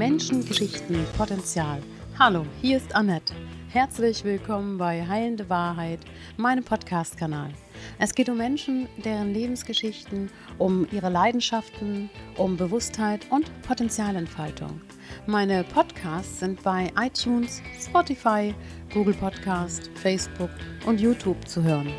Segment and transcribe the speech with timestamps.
[0.00, 1.82] Menschen, Geschichten, Potenzial.
[2.18, 3.34] Hallo, hier ist Annette.
[3.68, 6.00] Herzlich willkommen bei Heilende Wahrheit,
[6.38, 7.50] meinem Podcast-Kanal.
[7.98, 12.08] Es geht um Menschen, deren Lebensgeschichten, um ihre Leidenschaften,
[12.38, 14.80] um Bewusstheit und Potenzialentfaltung.
[15.26, 18.54] Meine Podcasts sind bei iTunes, Spotify,
[18.94, 20.50] Google Podcast, Facebook
[20.86, 21.92] und YouTube zu hören.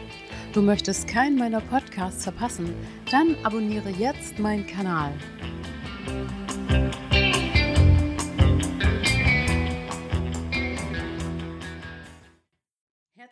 [0.54, 2.74] Du möchtest keinen meiner Podcasts verpassen?
[3.12, 5.14] Dann abonniere jetzt meinen Kanal.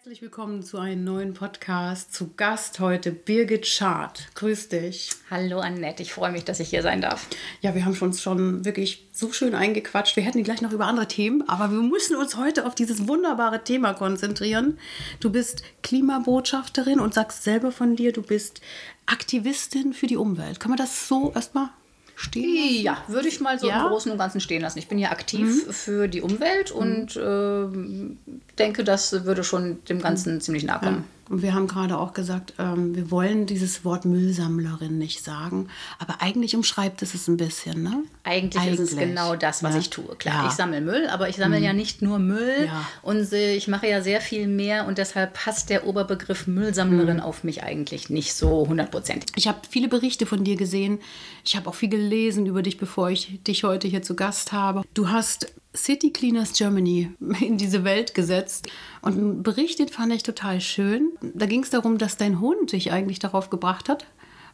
[0.09, 2.15] Herzlich willkommen zu einem neuen Podcast.
[2.15, 4.27] Zu Gast heute Birgit Schad.
[4.33, 5.11] Grüß dich.
[5.29, 7.27] Hallo Annette, ich freue mich, dass ich hier sein darf.
[7.61, 10.15] Ja, wir haben uns schon wirklich so schön eingequatscht.
[10.15, 13.63] Wir hätten gleich noch über andere Themen, aber wir müssen uns heute auf dieses wunderbare
[13.63, 14.79] Thema konzentrieren.
[15.19, 18.61] Du bist Klimabotschafterin und sagst selber von dir, du bist
[19.05, 20.59] Aktivistin für die Umwelt.
[20.59, 21.69] Kann man das so erstmal
[22.19, 23.83] stehen Ja, würde ich mal so ja?
[23.83, 24.79] im Großen und Ganzen stehen lassen.
[24.79, 25.71] Ich bin ja aktiv mhm.
[25.71, 30.41] für die Umwelt und äh, denke, das würde schon dem Ganzen mhm.
[30.41, 30.97] ziemlich nahe kommen.
[30.97, 31.18] Ja.
[31.29, 35.67] Und wir haben gerade auch gesagt, ähm, wir wollen dieses Wort Müllsammlerin nicht sagen,
[35.99, 38.03] aber eigentlich umschreibt es es ein bisschen, ne?
[38.23, 38.79] Eigentlich, eigentlich.
[38.79, 39.79] ist es genau das, was ja.
[39.79, 40.15] ich tue.
[40.15, 40.47] Klar, ja.
[40.49, 41.65] ich sammle Müll, aber ich sammle mhm.
[41.65, 42.85] ja nicht nur Müll ja.
[43.03, 47.23] und ich mache ja sehr viel mehr und deshalb passt der Oberbegriff Müllsammlerin mhm.
[47.23, 49.31] auf mich eigentlich nicht so hundertprozentig.
[49.35, 50.99] Ich habe viele Berichte von dir gesehen.
[51.45, 54.81] Ich habe auch viel gelesen über dich, bevor ich dich heute hier zu Gast habe.
[54.93, 58.67] Du hast City Cleaners Germany in diese Welt gesetzt.
[59.01, 61.11] Und berichtet fand ich total schön.
[61.21, 64.05] Da ging es darum, dass dein Hund dich eigentlich darauf gebracht hat,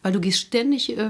[0.01, 1.09] weil du gehst ständig äh,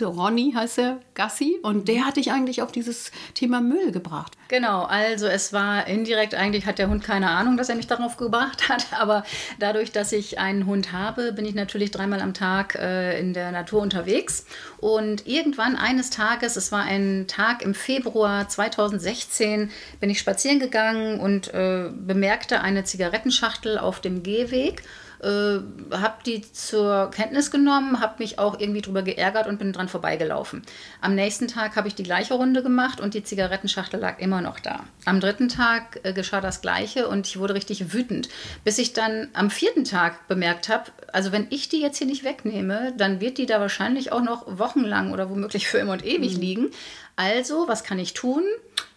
[0.00, 4.32] mit Ronny heißt er, Gassi, und der hat dich eigentlich auf dieses Thema Müll gebracht.
[4.48, 8.16] Genau, also es war indirekt, eigentlich hat der Hund keine Ahnung, dass er mich darauf
[8.16, 9.24] gebracht hat, aber
[9.60, 13.52] dadurch, dass ich einen Hund habe, bin ich natürlich dreimal am Tag äh, in der
[13.52, 14.46] Natur unterwegs.
[14.78, 19.70] Und irgendwann eines Tages, es war ein Tag im Februar 2016,
[20.00, 24.82] bin ich spazieren gegangen und äh, bemerkte eine Zigarettenschachtel auf dem Gehweg
[25.20, 25.58] äh,
[25.96, 30.62] habe die zur Kenntnis genommen, habe mich auch irgendwie drüber geärgert und bin dran vorbeigelaufen.
[31.00, 34.60] Am nächsten Tag habe ich die gleiche Runde gemacht und die Zigarettenschachtel lag immer noch
[34.60, 34.84] da.
[35.04, 38.28] Am dritten Tag äh, geschah das Gleiche und ich wurde richtig wütend,
[38.64, 42.24] bis ich dann am vierten Tag bemerkt habe, also wenn ich die jetzt hier nicht
[42.24, 46.34] wegnehme, dann wird die da wahrscheinlich auch noch wochenlang oder womöglich für immer und ewig
[46.34, 46.40] mhm.
[46.40, 46.70] liegen.
[47.16, 48.42] Also, was kann ich tun?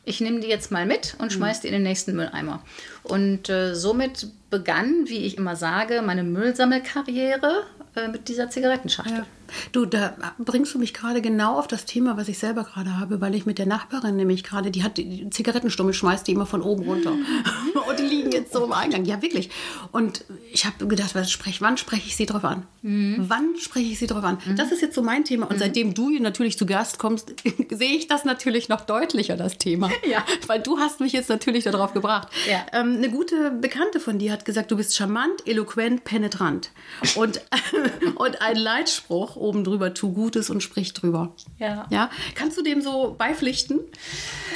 [0.08, 2.64] Ich nehme die jetzt mal mit und schmeiße die in den nächsten Mülleimer.
[3.04, 7.64] Und äh, somit begann, wie ich immer sage, meine Müllsammelkarriere
[7.96, 9.18] äh, mit dieser Zigarettenschachtel.
[9.18, 9.26] Ja.
[9.74, 13.20] Du, da bringst du mich gerade genau auf das Thema, was ich selber gerade habe,
[13.20, 16.62] weil ich mit der Nachbarin nämlich gerade, die hat die Zigarettenstummel, schmeißt die immer von
[16.62, 17.14] oben runter.
[18.00, 19.06] Die liegen jetzt so im Eingang.
[19.06, 19.50] Ja, wirklich.
[19.92, 22.64] Und ich habe gedacht, was sprech, wann spreche ich sie drauf an?
[22.82, 23.26] Mhm.
[23.28, 24.38] Wann spreche ich sie drauf an?
[24.46, 24.56] Mhm.
[24.56, 25.48] Das ist jetzt so mein Thema.
[25.48, 25.60] Und mhm.
[25.60, 27.34] seitdem du hier natürlich zu Gast kommst,
[27.70, 29.90] sehe ich das natürlich noch deutlicher, das Thema.
[30.08, 30.24] Ja.
[30.46, 32.30] Weil du hast mich jetzt natürlich darauf gebracht.
[32.50, 32.66] Ja.
[32.72, 36.72] Ähm, eine gute Bekannte von dir hat gesagt, du bist charmant, eloquent, penetrant.
[37.16, 37.42] Und,
[38.16, 41.34] und ein Leitspruch oben drüber, tu Gutes und sprich drüber.
[41.60, 41.88] Ja.
[41.90, 42.10] ja?
[42.36, 43.82] Kannst du dem so beipflichten?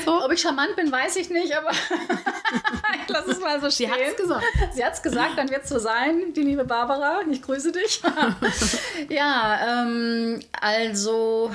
[0.06, 0.23] So?
[0.23, 3.91] Ob ich charmant bin, weiß ich nicht, aber ich lasse es mal so stehen.
[3.91, 4.45] Sie hat es gesagt.
[4.73, 7.21] Sie hat es gesagt, dann wird es so sein, die liebe Barbara.
[7.29, 8.01] Ich grüße dich.
[9.09, 11.51] ja, ähm, also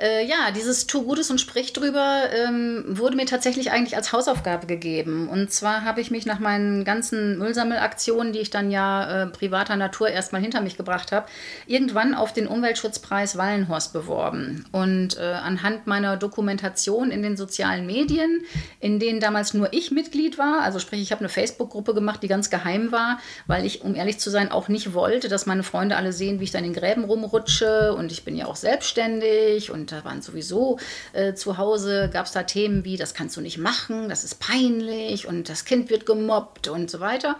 [0.00, 4.66] äh, ja, dieses Tu Gutes und Sprich drüber ähm, wurde mir tatsächlich eigentlich als Hausaufgabe
[4.66, 5.28] gegeben.
[5.28, 9.76] Und zwar habe ich mich nach meinen ganzen Müllsammelaktionen, die ich dann ja äh, privater
[9.76, 11.26] Natur erstmal hinter mich gebracht habe,
[11.66, 14.64] irgendwann auf den Umweltschutzpreis Wallenhorst beworben.
[14.72, 18.42] Und äh, anhand meiner Dokumentation in den sozialen Medien,
[18.80, 22.28] in denen damals nur ich Mitglied war, also sprich, ich habe eine Facebook-Gruppe gemacht, die
[22.28, 25.96] ganz geheim war, weil ich, um ehrlich zu sein, auch nicht wollte, dass meine Freunde
[25.96, 27.94] alle sehen, wie ich da in den Gräben rumrutsche.
[27.94, 30.78] Und ich bin ja auch selbstständig und da waren sowieso
[31.12, 34.40] äh, zu Hause, gab es da Themen wie, das kannst du nicht machen, das ist
[34.40, 37.36] peinlich und das Kind wird gemobbt und so weiter.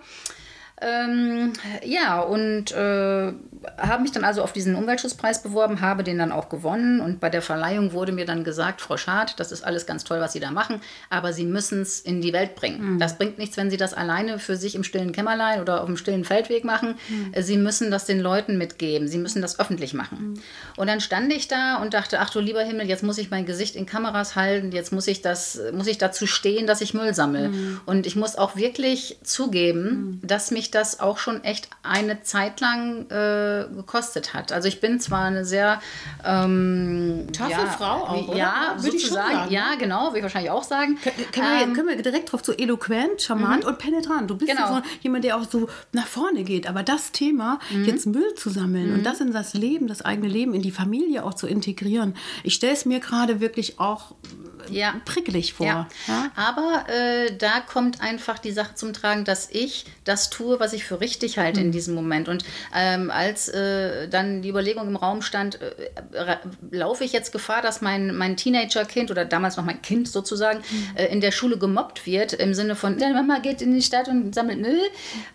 [0.80, 1.52] Ähm,
[1.84, 3.32] ja, und äh,
[3.78, 7.28] habe mich dann also auf diesen Umweltschutzpreis beworben, habe den dann auch gewonnen und bei
[7.28, 10.41] der Verleihung wurde mir dann gesagt, Frau Schad, das ist alles ganz toll, was Sie
[10.41, 10.80] da machen,
[11.10, 12.94] aber Sie müssen es in die Welt bringen.
[12.94, 12.98] Mhm.
[12.98, 15.98] Das bringt nichts, wenn Sie das alleine für sich im stillen Kämmerlein oder auf dem
[15.98, 16.94] stillen Feldweg machen.
[17.09, 17.34] Mhm.
[17.42, 20.18] Sie müssen das den Leuten mitgeben, Sie müssen das öffentlich machen.
[20.18, 20.34] Mhm.
[20.76, 23.44] Und dann stand ich da und dachte, ach du lieber Himmel, jetzt muss ich mein
[23.44, 27.15] Gesicht in Kameras halten, jetzt muss ich das, muss ich dazu stehen, dass ich Müll
[27.15, 27.48] sammle.
[27.48, 27.80] Mhm.
[27.84, 30.26] Und ich muss auch wirklich zugeben, mhm.
[30.26, 34.53] dass mich das auch schon echt eine Zeit lang äh, gekostet hat.
[34.53, 35.81] Also ich bin zwar eine sehr
[36.25, 38.37] ähm, taffe ja, Frau auch, oder?
[38.37, 39.51] Ja, würde ich schon sagen.
[39.51, 40.99] Ja, genau, würde ich wahrscheinlich auch sagen.
[41.33, 43.71] Können, ähm, wir, können wir direkt drauf so eloquent, charmant mhm.
[43.71, 44.31] und penetrant.
[44.31, 44.63] Du bist genau.
[44.63, 46.69] ja so jemand, der auch so nach vorne geht.
[46.69, 47.84] Aber das Thema, mhm.
[47.84, 48.95] jetzt Müll zu sammeln mhm.
[48.99, 52.15] und das in das Leben, das eigene Leben, in die Familie auch zu integrieren,
[52.45, 54.15] ich stelle es mir gerade wirklich auch
[54.69, 54.95] ja.
[55.05, 55.67] prickelig vor.
[55.67, 55.89] Ja.
[56.07, 56.31] ja?
[56.37, 60.84] Aber äh, da kommt einfach die Sache zum Tragen, dass ich das tue, was ich
[60.84, 61.66] für richtig halte mhm.
[61.66, 62.28] in diesem Moment.
[62.28, 66.36] Und ähm, als äh, dann die Überlegung im Raum stand, äh,
[66.71, 70.97] laufe ich jetzt Gefahr, dass mein, mein Teenager-Kind oder damals noch mein Kind sozusagen mhm.
[70.97, 74.09] Äh, in der Schule gemobbt wird, im Sinne von, deine Mama geht in die Stadt
[74.09, 74.80] und sammelt Müll.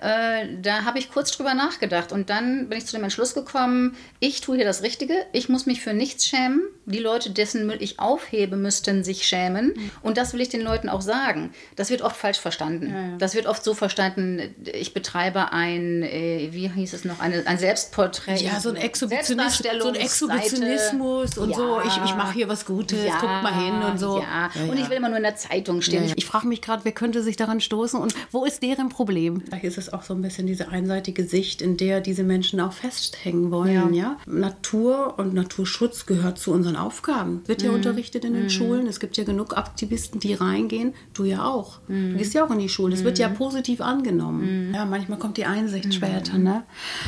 [0.01, 2.11] Äh, da habe ich kurz drüber nachgedacht.
[2.11, 5.65] Und dann bin ich zu dem Entschluss gekommen, ich tue hier das Richtige, ich muss
[5.65, 6.61] mich für nichts schämen.
[6.85, 9.73] Die Leute, dessen Müll ich aufhebe, müssten sich schämen.
[9.75, 9.91] Mhm.
[10.01, 11.53] Und das will ich den Leuten auch sagen.
[11.75, 12.89] Das wird oft falsch verstanden.
[12.89, 13.17] Ja, ja.
[13.17, 17.59] Das wird oft so verstanden, ich betreibe ein, äh, wie hieß es noch, eine, ein
[17.59, 18.37] Selbstporträt.
[18.37, 21.79] Ja, so ein, Exhibitionismus, so ein Exhibitionismus und ja, so.
[21.85, 24.19] Ich, ich mache hier was Gutes, ja, guckt mal hin und so.
[24.19, 24.49] Ja.
[24.67, 26.11] Und ich will immer nur in der Zeitung stehen.
[26.15, 29.41] Ich frage mich gerade, wer könnte sich daran stoßen und wo ist deren Problem?
[29.41, 32.73] Vielleicht ist es auch so ein bisschen diese einseitige Sicht, in der diese Menschen auch
[32.73, 33.93] festhängen wollen.
[33.93, 34.17] Ja.
[34.25, 37.43] Natur und Naturschutz gehört zu unseren Aufgaben.
[37.45, 37.75] Wird ja mhm.
[37.75, 38.49] unterrichtet in den mhm.
[38.49, 38.87] Schulen.
[38.87, 40.93] Es gibt ja genug Aktivisten, die reingehen.
[41.13, 41.79] Du ja auch.
[41.87, 42.13] Mhm.
[42.13, 42.95] Du gehst ja auch in die Schule.
[42.95, 43.35] Es wird ja mhm.
[43.35, 44.69] positiv angenommen.
[44.69, 44.73] Mhm.
[44.73, 46.37] Ja, manchmal kommt die Einsicht später.
[46.37, 46.63] Ne?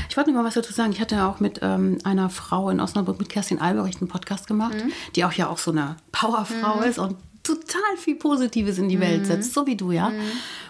[0.10, 0.92] Ich wollte noch mal was dazu sagen.
[0.92, 4.76] Ich hatte auch mit ähm, einer Frau in Osnabrück, mit Kerstin Albericht, einen Podcast gemacht,
[5.16, 7.16] die auch ja auch so eine Powerfrau ist und
[7.48, 10.12] total viel Positives in die Welt setzt, so wie du, ja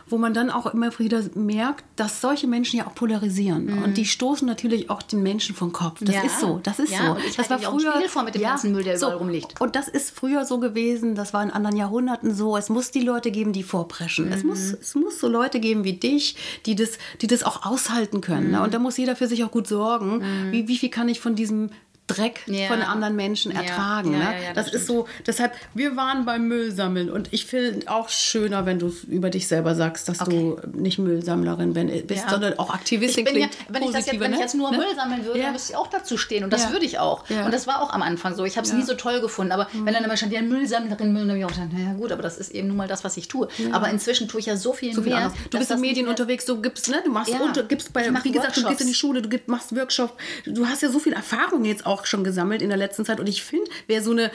[0.10, 3.66] wo man dann auch immer wieder merkt, dass solche Menschen ja auch polarisieren.
[3.66, 3.84] Mhm.
[3.84, 6.00] Und die stoßen natürlich auch den Menschen vom Kopf.
[6.02, 6.22] Das ja.
[6.24, 6.60] ist so.
[6.64, 7.38] Das ist ja, so.
[7.38, 9.08] das war früher auch vor mit dem ja, ganzen Müll, der so.
[9.08, 9.60] überall rumliegt.
[9.60, 12.56] Und das ist früher so gewesen, das war in anderen Jahrhunderten so.
[12.56, 14.28] Es muss die Leute geben, die vorpreschen.
[14.28, 14.32] Mhm.
[14.32, 16.36] Es, muss, es muss so Leute geben wie dich,
[16.66, 16.92] die das,
[17.22, 18.52] die das auch aushalten können.
[18.52, 18.58] Ne?
[18.58, 18.64] Mhm.
[18.64, 20.20] Und da muss jeder für sich auch gut sorgen.
[20.20, 20.52] Mhm.
[20.52, 21.70] Wie, wie viel kann ich von diesem
[22.08, 22.68] Dreck ja.
[22.68, 24.14] von anderen Menschen ertragen.
[24.14, 24.36] Ja, ja, ne?
[24.56, 28.80] das, das ist so, deshalb, wir waren beim Müllsammeln und ich finde auch schöner, wenn
[28.80, 30.56] du über dich selber sagst, dass okay.
[30.62, 31.74] du nicht Müllsammlerin
[32.08, 34.44] bist, sondern auch Aktivistin ich ja, wenn, ich das jetzt, wenn ich ne?
[34.44, 34.78] jetzt nur ne?
[34.78, 37.30] Müll sammeln würde, dann müsste ich auch dazu stehen und das würde ich auch.
[37.30, 38.46] Und das war auch am Anfang so.
[38.46, 39.86] Ich habe es nie so toll gefunden, aber mhm.
[39.86, 42.22] wenn dann immer schon die Müllsammlerin, Müll, dann habe ich auch gedacht, naja gut, aber
[42.22, 43.48] das ist eben nun mal das, was ich tue.
[43.72, 45.32] Aber inzwischen tue ich ja so viel so mehr.
[45.32, 48.32] Viel du bist in Medien unterwegs, du gibst, ne, du machst, unter, gibst bei, wie
[48.32, 48.62] gesagt, Workshops.
[48.62, 50.14] du gehst in die Schule, du gibst, machst Workshops,
[50.46, 53.20] du hast ja so viel Erfahrung jetzt auch schon gesammelt in der letzten Zeit.
[53.20, 54.32] Und ich finde, wer so eine,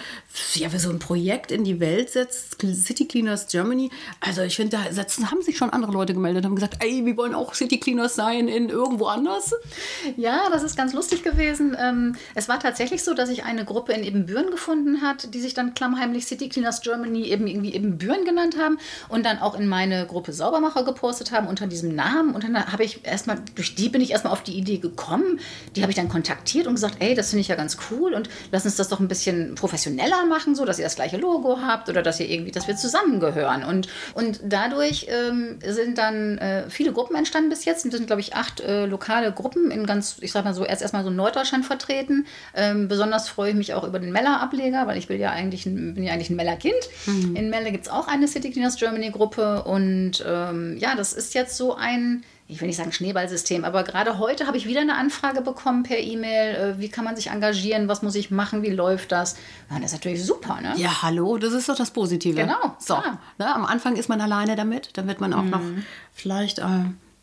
[0.55, 4.77] ja, wer so ein Projekt in die Welt setzt, City Cleaners Germany, also ich finde,
[4.77, 7.79] da setzen, haben sich schon andere Leute gemeldet haben gesagt, ey, wir wollen auch City
[7.79, 9.55] Cleaners sein in irgendwo anders.
[10.17, 11.77] Ja, das ist ganz lustig gewesen.
[11.79, 15.55] Ähm, es war tatsächlich so, dass ich eine Gruppe in Ebenbüren gefunden hat, die sich
[15.55, 18.79] dann klammheimlich City Cleaners Germany eben irgendwie Ebenbüren genannt haben
[19.09, 22.35] und dann auch in meine Gruppe Saubermacher gepostet haben unter diesem Namen.
[22.35, 25.41] Und dann habe ich erstmal, durch die bin ich erstmal auf die Idee gekommen.
[25.77, 28.29] Die habe ich dann kontaktiert und gesagt, ey, das finde ich ja ganz cool und
[28.51, 31.89] lass uns das doch ein bisschen professioneller machen, so dass ihr das gleiche Logo habt
[31.89, 33.65] oder dass ihr irgendwie, dass wir zusammengehören.
[33.65, 37.85] Und, und dadurch ähm, sind dann äh, viele Gruppen entstanden bis jetzt.
[37.85, 40.83] Es sind, glaube ich, acht äh, lokale Gruppen in ganz, ich sag mal so, erst
[40.83, 42.27] erstmal so Norddeutschland vertreten.
[42.55, 45.95] Ähm, besonders freue ich mich auch über den Meller-Ableger, weil ich will ja eigentlich ein,
[45.95, 46.75] bin ja eigentlich ein Meller-Kind.
[47.07, 47.37] Mhm.
[47.37, 51.35] In Melle gibt es auch eine City Cleaners Germany Gruppe und ähm, ja, das ist
[51.35, 54.97] jetzt so ein ich will nicht sagen Schneeballsystem, aber gerade heute habe ich wieder eine
[54.97, 58.71] Anfrage bekommen per E-Mail, äh, wie kann man sich engagieren, was muss ich machen, wie
[58.71, 59.37] läuft das?
[59.71, 60.75] Ja, das ist natürlich super, ne?
[60.77, 62.41] Ja, hallo, das ist doch das Positive.
[62.41, 62.77] Genau.
[62.79, 62.97] So,
[63.39, 65.51] ne, am Anfang ist man alleine damit, dann wird man auch mhm.
[65.51, 65.63] noch
[66.13, 66.65] vielleicht äh,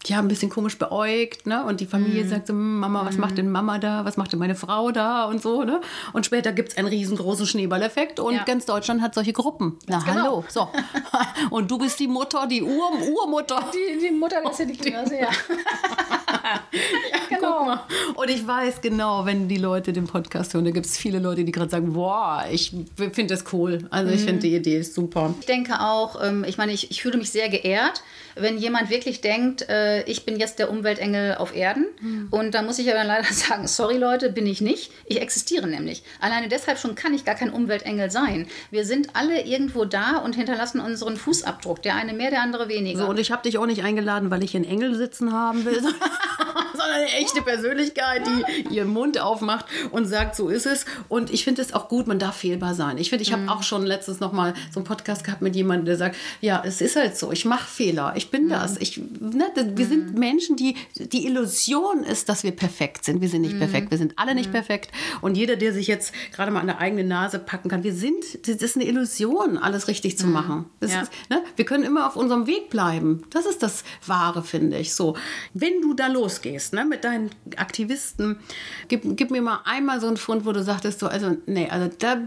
[0.06, 1.66] ja, ein bisschen komisch beäugt, ne?
[1.66, 2.30] Und die Familie mm.
[2.30, 3.20] sagt so, hm, Mama, was mm.
[3.20, 4.06] macht denn Mama da?
[4.06, 5.26] Was macht denn meine Frau da?
[5.26, 5.82] Und so, ne?
[6.14, 8.44] Und später gibt es einen riesengroßen Schneeballeffekt und ja.
[8.44, 9.78] ganz Deutschland hat solche Gruppen.
[9.88, 10.14] Na, genau.
[10.14, 10.46] hallo.
[10.48, 10.70] So.
[11.50, 13.62] und du bist die Mutter, die Ur Urmutter.
[13.74, 15.18] Die, die Mutter der City Cleaners, ja.
[15.18, 15.30] ja,
[17.30, 17.78] genau.
[18.16, 21.44] Und ich weiß genau, wenn die Leute den Podcast hören, da gibt es viele Leute,
[21.44, 23.86] die gerade sagen, boah, ich finde das cool.
[23.90, 24.26] Also ich mm.
[24.26, 25.34] finde die Idee ist super.
[25.42, 28.02] Ich denke auch, ähm, ich meine, ich, ich fühle mich sehr geehrt,
[28.36, 31.86] wenn jemand wirklich denkt, äh, ich bin jetzt der Umweltengel auf Erden.
[32.02, 32.28] Mhm.
[32.32, 34.92] Und da muss ich aber leider sagen, sorry Leute, bin ich nicht.
[35.06, 36.04] Ich existiere nämlich.
[36.20, 38.48] Alleine deshalb schon kann ich gar kein Umweltengel sein.
[38.72, 41.82] Wir sind alle irgendwo da und hinterlassen unseren Fußabdruck.
[41.82, 43.00] Der eine mehr, der andere weniger.
[43.00, 45.82] So, und ich habe dich auch nicht eingeladen, weil ich einen Engel sitzen haben will,
[45.82, 50.86] sondern eine echte Persönlichkeit, die ihren Mund aufmacht und sagt, so ist es.
[51.08, 52.98] Und ich finde es auch gut, man darf fehlbar sein.
[52.98, 53.50] Ich finde, ich habe mhm.
[53.50, 56.82] auch schon letztens noch mal so einen Podcast gehabt mit jemandem, der sagt, ja, es
[56.82, 58.50] ist halt so, ich mache Fehler, ich bin mhm.
[58.50, 58.78] das.
[58.78, 59.90] Ich, ne, wir mhm.
[59.90, 63.22] sind Menschen, die, die Illusion ist, dass wir perfekt sind.
[63.22, 63.60] Wir sind nicht mhm.
[63.60, 64.54] perfekt, wir sind alle nicht mhm.
[64.54, 64.92] perfekt.
[65.22, 68.46] Und jeder, der sich jetzt gerade mal an der eigenen Nase packen kann, wir sind,
[68.46, 70.34] das ist eine Illusion, alles richtig zu mhm.
[70.34, 70.66] machen.
[70.82, 71.02] Ja.
[71.02, 71.42] Ist, ne?
[71.56, 73.24] Wir können immer auf unserem Weg bleiben.
[73.30, 74.94] Das ist das Wahre, finde ich.
[74.94, 75.16] So,
[75.54, 78.38] wenn du da losgehst, ne, mit deinen Aktivisten,
[78.90, 81.90] gib, gib mir mal einmal so einen Fund, wo du sagtest, so, also, nee, also
[81.98, 82.18] da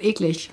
[0.00, 0.50] eklig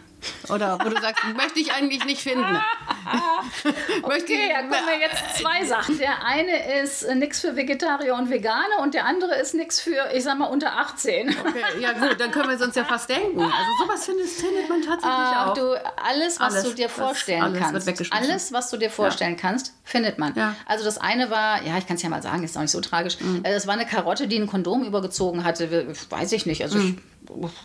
[0.49, 2.43] Oder wo du sagst, möchte ich eigentlich nicht finden.
[4.03, 5.97] okay, da kommen wir jetzt zwei Sachen.
[5.97, 10.09] Der eine ist äh, nichts für Vegetarier und Veganer und der andere ist nichts für,
[10.13, 11.29] ich sag mal, unter 18.
[11.29, 13.41] Okay, ja gut, dann können wir es uns ja fast denken.
[13.41, 15.53] Also sowas findest, findet man tatsächlich ah, auch.
[15.53, 19.39] Du, alles, was alles, du dir vorstellen alles kannst, alles, was du dir vorstellen ja.
[19.41, 20.33] kannst, findet man.
[20.35, 20.55] Ja.
[20.65, 22.81] Also das eine war, ja, ich kann es ja mal sagen, ist auch nicht so
[22.81, 23.19] tragisch.
[23.19, 23.43] Mhm.
[23.43, 26.63] Äh, es war eine Karotte, die ein Kondom übergezogen hatte, weiß ich nicht.
[26.63, 26.97] Also mhm.
[26.97, 27.12] ich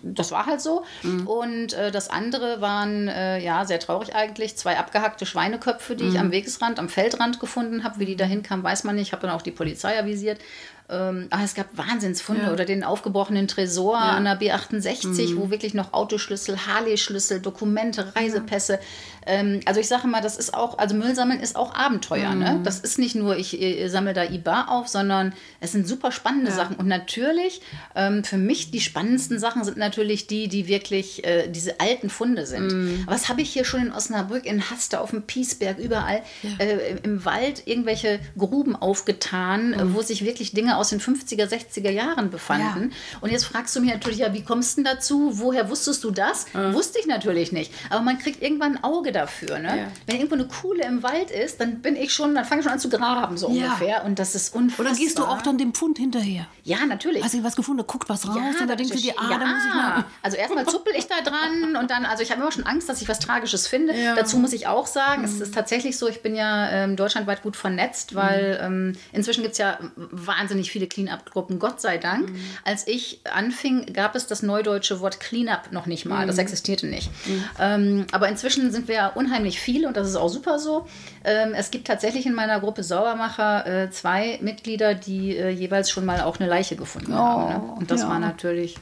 [0.02, 0.84] das war halt so.
[1.02, 1.26] Mhm.
[1.26, 6.10] Und äh, das andere waren, äh, ja, sehr traurig eigentlich, zwei abgehackte Schweineköpfe, die mhm.
[6.10, 7.98] ich am Wegesrand, am Feldrand gefunden habe.
[7.98, 9.08] Wie die da hinkamen, weiß man nicht.
[9.08, 10.40] Ich habe dann auch die Polizei avisiert.
[10.90, 12.52] Ähm, aber es gab Wahnsinnsfunde ja.
[12.52, 14.12] oder den aufgebrochenen Tresor ja.
[14.12, 15.36] an der B68, mhm.
[15.36, 18.78] wo wirklich noch Autoschlüssel, Harley-Schlüssel, Dokumente, Reisepässe.
[19.26, 22.30] Ähm, also ich sage mal, das ist auch, also Müll sammeln ist auch Abenteuer.
[22.30, 22.34] Ne?
[22.34, 22.56] Mhm.
[22.58, 22.60] Ne?
[22.64, 26.50] Das ist nicht nur, ich, ich sammle da IBA auf, sondern es sind super spannende
[26.50, 26.76] Sachen.
[26.76, 27.60] Und natürlich,
[27.94, 32.46] ähm, für mich die spannendsten Sachen sind natürlich die, die wirklich äh, diese alten Funde
[32.46, 32.72] sind.
[32.72, 33.02] Mhm.
[33.06, 36.22] Was habe ich hier schon in Osnabrück, in Haste, auf dem Piesberg, überall
[36.58, 39.94] äh, im Wald irgendwelche Gruben aufgetan, mhm.
[39.94, 42.90] wo sich wirklich Dinge aus den 50er, 60er Jahren befanden.
[42.90, 43.18] Ja.
[43.20, 45.32] Und jetzt fragst du mich natürlich, ja, wie kommst du denn dazu?
[45.34, 46.46] Woher wusstest du das?
[46.54, 46.74] Mhm.
[46.74, 47.72] Wusste ich natürlich nicht.
[47.90, 49.58] Aber man kriegt irgendwann ein Auge dafür.
[49.58, 49.78] Ne?
[49.78, 49.86] Ja.
[50.06, 52.72] Wenn irgendwo eine Kuhle im Wald ist, dann bin ich schon, dann fange ich schon
[52.72, 53.64] an zu graben, so ja.
[53.64, 54.04] ungefähr.
[54.04, 54.86] Und das ist unfassbar.
[54.86, 56.46] Oder gehst du auch dann dem Pfund hinterher?
[56.64, 57.22] Ja, natürlich.
[57.22, 59.64] Hast du was gefunden, guckt was raus und da denkst du dir, ah, da muss
[59.66, 60.04] ich mal.
[60.22, 63.00] Also erstmal zuppel ich da dran und dann, also ich habe immer schon Angst, dass
[63.00, 63.94] ich was Tragisches finde.
[64.16, 65.28] Dazu muss ich auch sagen, mhm.
[65.28, 68.90] es ist tatsächlich so, ich bin ja ähm, deutschlandweit gut vernetzt, weil mhm.
[68.90, 72.30] ähm, inzwischen gibt es ja wahnsinnig viele Clean-Up-Gruppen, Gott sei Dank.
[72.30, 72.40] Mhm.
[72.64, 76.26] Als ich anfing, gab es das neudeutsche Wort Clean-Up noch nicht mal.
[76.26, 76.42] Das mhm.
[76.42, 77.10] existierte nicht.
[77.26, 77.44] Mhm.
[77.58, 80.86] Ähm, aber inzwischen sind wir unheimlich viele und das ist auch super so.
[81.24, 86.04] Ähm, es gibt tatsächlich in meiner Gruppe Saubermacher äh, zwei Mitglieder, die äh, jeweils schon
[86.04, 87.66] mal auch eine Leiche gefunden oh, haben.
[87.66, 87.72] Ne?
[87.72, 88.08] Und das ja.
[88.08, 88.76] war natürlich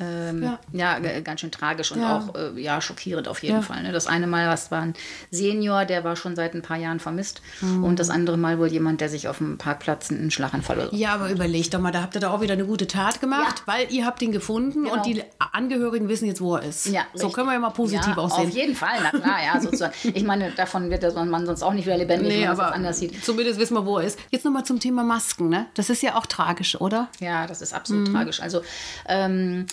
[0.00, 0.98] ähm, ja.
[0.98, 1.20] ja.
[1.20, 2.18] ganz schön tragisch und ja.
[2.18, 3.62] auch äh, ja, schockierend auf jeden ja.
[3.62, 3.82] Fall.
[3.82, 3.92] Ne?
[3.92, 4.94] Das eine Mal was war ein
[5.30, 7.40] Senior, der war schon seit ein paar Jahren vermisst.
[7.60, 7.84] Mhm.
[7.84, 10.96] Und das andere Mal wohl jemand, der sich auf dem Parkplatz einen Schlaganfall oder so.
[10.96, 13.62] Ja, aber überlegt doch mal, da habt ihr da auch wieder eine gute Tat gemacht,
[13.66, 14.94] weil ihr habt ihn gefunden genau.
[14.94, 16.86] und die Angehörigen wissen jetzt, wo er ist.
[16.86, 18.48] Ja, so können wir ja mal positiv aussehen.
[18.48, 19.94] Auf jeden Fall, na klar, ja, sozusagen.
[20.02, 22.72] ich meine, davon wird der Mann sonst auch nicht wieder lebendig, nee, wenn man es
[22.72, 23.24] anders sieht.
[23.24, 24.18] Zumindest wissen wir, wo er ist.
[24.30, 25.66] Jetzt nochmal zum Thema Masken, ne?
[25.74, 27.08] Das ist ja auch tragisch, oder?
[27.20, 28.12] Ja, das ist absolut mhm.
[28.12, 28.40] tragisch.
[28.40, 28.62] Also
[29.08, 29.66] ähm,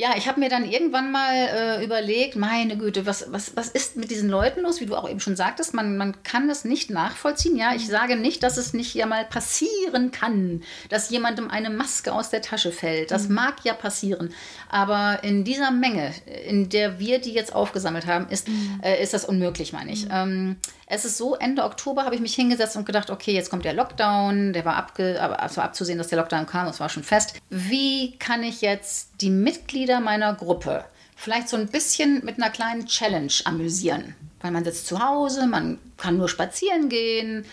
[0.00, 3.96] ja, ich habe mir dann irgendwann mal äh, überlegt, meine Güte, was, was, was ist
[3.96, 4.80] mit diesen Leuten los?
[4.80, 7.54] Wie du auch eben schon sagtest, man, man kann das nicht nachvollziehen.
[7.54, 12.14] Ja, ich sage nicht, dass es nicht ja mal passieren kann, dass jemandem eine Maske
[12.14, 13.10] aus der Tasche fällt.
[13.10, 13.34] Das mhm.
[13.34, 14.32] mag ja passieren.
[14.70, 16.14] Aber in dieser Menge,
[16.46, 18.80] in der wir die jetzt aufgesammelt haben, ist, mhm.
[18.82, 20.06] äh, ist das unmöglich, meine ich.
[20.06, 20.10] Mhm.
[20.12, 20.56] Ähm,
[20.92, 23.74] es ist so, Ende Oktober habe ich mich hingesetzt und gedacht, okay, jetzt kommt der
[23.74, 27.04] Lockdown, der war, abge aber es war abzusehen, dass der Lockdown kam, es war schon
[27.04, 27.34] fest.
[27.48, 32.86] Wie kann ich jetzt die Mitglieder meiner Gruppe vielleicht so ein bisschen mit einer kleinen
[32.86, 34.16] Challenge amüsieren?
[34.40, 37.44] Weil man sitzt zu Hause, man kann nur spazieren gehen.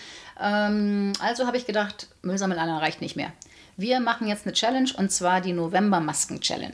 [0.42, 3.32] Ähm, also habe ich gedacht, Müllsammeln reicht nicht mehr.
[3.80, 6.74] Wir machen jetzt eine Challenge und zwar die November-Masken-Challenge.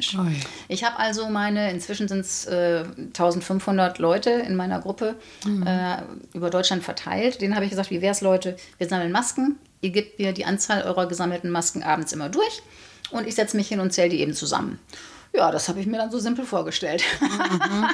[0.70, 5.68] Ich habe also meine, inzwischen sind es äh, 1500 Leute in meiner Gruppe mhm.
[5.68, 5.98] äh,
[6.34, 7.42] über Deutschland verteilt.
[7.42, 8.56] Denen habe ich gesagt, wie wäre es, Leute?
[8.78, 9.58] Wir sammeln Masken.
[9.82, 12.64] Ihr gebt mir die Anzahl eurer gesammelten Masken abends immer durch
[13.12, 14.80] und ich setze mich hin und zähle die eben zusammen.
[15.36, 17.04] Ja, das habe ich mir dann so simpel vorgestellt.
[17.20, 17.88] Mhm.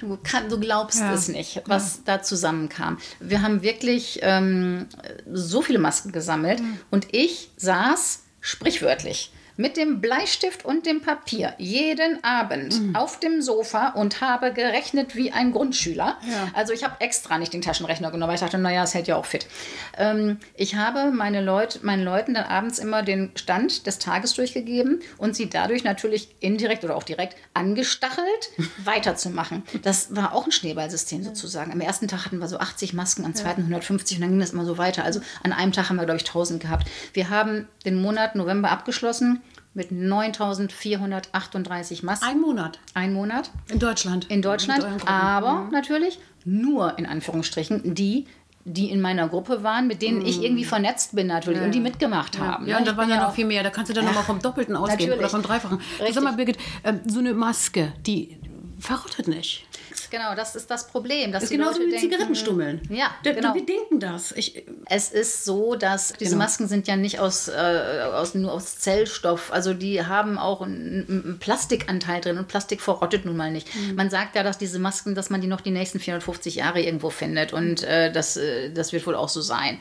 [0.00, 1.12] du, kann, du glaubst ja.
[1.12, 2.02] es nicht, was ja.
[2.04, 2.98] da zusammenkam.
[3.20, 4.86] Wir haben wirklich ähm,
[5.32, 6.80] so viele Masken gesammelt mhm.
[6.90, 12.96] und ich saß sprichwörtlich mit dem Bleistift und dem Papier jeden Abend mhm.
[12.96, 16.16] auf dem Sofa und habe gerechnet wie ein Grundschüler.
[16.22, 16.50] Ja.
[16.54, 19.16] Also ich habe extra nicht den Taschenrechner genommen, weil ich dachte, naja, es hält ja
[19.16, 19.48] auch fit.
[19.96, 25.00] Ähm, ich habe meine Leut, meinen Leuten dann abends immer den Stand des Tages durchgegeben
[25.16, 28.50] und sie dadurch natürlich indirekt oder auch direkt angestachelt,
[28.84, 29.64] weiterzumachen.
[29.82, 31.72] Das war auch ein Schneeballsystem sozusagen.
[31.72, 34.50] Am ersten Tag hatten wir so 80 Masken, am zweiten 150 und dann ging das
[34.50, 35.04] immer so weiter.
[35.04, 36.86] Also an einem Tag haben wir, glaube ich, 1000 gehabt.
[37.12, 39.42] Wir haben den Monat November abgeschlossen
[39.74, 42.26] mit 9.438 Masken.
[42.26, 42.78] Ein Monat.
[42.94, 43.50] Ein Monat.
[43.70, 44.28] In Deutschland.
[44.30, 44.84] In Deutschland.
[45.06, 45.70] Aber mhm.
[45.70, 48.26] natürlich nur in Anführungsstrichen die,
[48.64, 50.68] die in meiner Gruppe waren, mit denen ich irgendwie mhm.
[50.68, 51.66] vernetzt bin natürlich ja.
[51.66, 52.46] und die mitgemacht ja.
[52.46, 52.66] haben.
[52.66, 53.62] Ja, und da waren ja noch viel mehr.
[53.62, 54.10] Da kannst du dann ja.
[54.10, 55.18] nochmal vom Doppelten ausgehen natürlich.
[55.18, 55.80] oder vom Dreifachen.
[56.12, 58.38] Sag mal, Birgit, ähm, so eine Maske, die
[58.80, 59.67] verrottet nicht
[60.10, 61.32] genau, das ist das Problem.
[61.32, 62.80] Dass das ist genauso wie Zigarettenstummeln.
[62.90, 63.54] Ja, genau.
[63.54, 64.32] Wir denken das.
[64.32, 66.44] Ich, es ist so, dass diese genau.
[66.44, 67.52] Masken sind ja nicht aus, äh,
[68.12, 69.52] aus, nur aus Zellstoff.
[69.52, 73.74] Also die haben auch einen, einen Plastikanteil drin und Plastik verrottet nun mal nicht.
[73.74, 73.94] Mhm.
[73.94, 77.10] Man sagt ja, dass diese Masken, dass man die noch die nächsten 450 Jahre irgendwo
[77.10, 79.78] findet und äh, das, äh, das wird wohl auch so sein.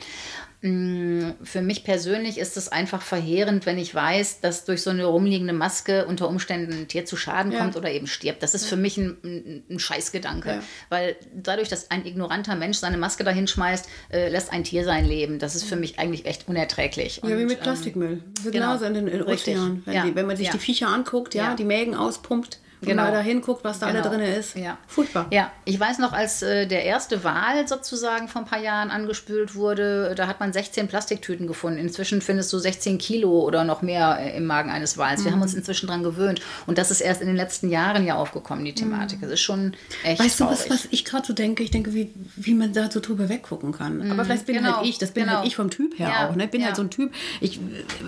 [0.62, 5.06] Mm, für mich persönlich ist es einfach verheerend, wenn ich weiß, dass durch so eine
[5.06, 7.60] rumliegende Maske unter Umständen ein Tier zu Schaden ja.
[7.60, 8.42] kommt oder eben stirbt.
[8.42, 8.70] Das ist ja.
[8.70, 10.50] für mich ein, ein, Scheißgedanke.
[10.50, 10.64] Ja.
[10.90, 15.06] Weil dadurch, dass ein ignoranter Mensch seine Maske dahin schmeißt, äh, lässt ein Tier sein
[15.06, 15.38] Leben.
[15.38, 17.18] Das ist für mich eigentlich echt unerträglich.
[17.18, 18.12] Ja, Und, wie mit ähm, Plastikmüll.
[18.14, 18.52] Ähm, genau.
[18.52, 19.84] Genauso in den Ozeanen.
[19.86, 23.04] Wenn, wenn, man sich die Viecher anguckt, ja, die Mägen auspumpt genau.
[23.04, 24.08] mal da hinguckt, was da genau.
[24.08, 24.56] alle drin ist.
[24.56, 24.78] Ja.
[24.88, 25.28] Furchtbar.
[25.32, 29.56] Ja, ich weiß noch, als äh, der erste Wal sozusagen vor ein paar Jahren angespült
[29.56, 31.80] wurde, da hat man 16 Plastiktüten gefunden.
[31.80, 35.22] Inzwischen findest du 16 Kilo oder noch mehr äh, im Magen eines Wals.
[35.22, 35.26] Mhm.
[35.26, 36.42] Wir haben uns inzwischen daran gewöhnt.
[36.66, 39.20] Und das ist erst in den letzten Jahren ja aufgekommen, die Thematik.
[39.20, 39.22] Mhm.
[39.22, 40.60] Das ist schon echt Weißt traurig.
[40.60, 41.64] du, was, was ich gerade so denke?
[41.64, 44.06] Ich denke, wie, wie man da so drüber weggucken kann.
[44.06, 44.12] Mhm.
[44.12, 44.78] Aber vielleicht bin genau.
[44.78, 45.40] halt ich, das bin halt genau.
[45.40, 46.30] halt ich vom Typ her ja.
[46.30, 46.36] auch.
[46.36, 46.46] Ne?
[46.46, 46.78] Ich bin halt ja.
[46.78, 47.60] halt so ein Typ, ich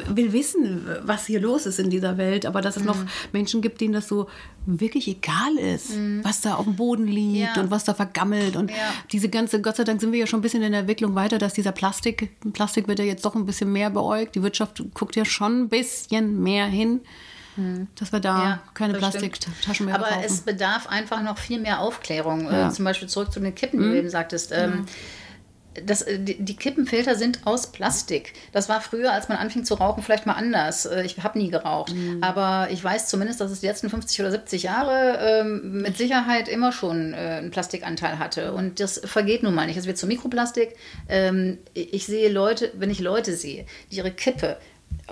[0.07, 3.09] will wissen, was hier los ist in dieser Welt, aber dass es noch mhm.
[3.31, 4.27] Menschen gibt, denen das so
[4.66, 6.24] wirklich egal ist, mhm.
[6.24, 7.62] was da auf dem Boden liegt ja.
[7.62, 8.56] und was da vergammelt.
[8.56, 8.78] Und ja.
[9.12, 11.38] diese ganze, Gott sei Dank sind wir ja schon ein bisschen in der Entwicklung weiter,
[11.38, 14.36] dass dieser Plastik, Plastik wird ja jetzt doch ein bisschen mehr beäugt.
[14.36, 17.01] Die Wirtschaft guckt ja schon ein bisschen mehr hin
[17.60, 17.88] mhm.
[17.96, 20.24] dass wir da ja, keine Plastiktaschen mehr Aber kaufen.
[20.24, 22.50] es bedarf einfach noch viel mehr Aufklärung.
[22.51, 23.84] Äh, zum Beispiel zurück zu den Kippen, mhm.
[23.84, 24.51] die du eben sagtest.
[24.51, 24.86] Ähm,
[25.85, 28.33] das, äh, die, die, Kippenfilter sind aus Plastik.
[28.51, 30.85] Das war früher, als man anfing zu rauchen, vielleicht mal anders.
[30.85, 31.93] Äh, ich habe nie geraucht.
[31.93, 32.23] Mhm.
[32.23, 36.47] Aber ich weiß zumindest, dass es die letzten 50 oder 70 Jahre ähm, mit Sicherheit
[36.47, 38.53] immer schon äh, einen Plastikanteil hatte.
[38.53, 39.77] Und das vergeht nun mal nicht.
[39.77, 40.75] Es wird zu Mikroplastik.
[41.07, 44.57] Ähm, ich sehe Leute, wenn ich Leute sehe, die ihre Kippe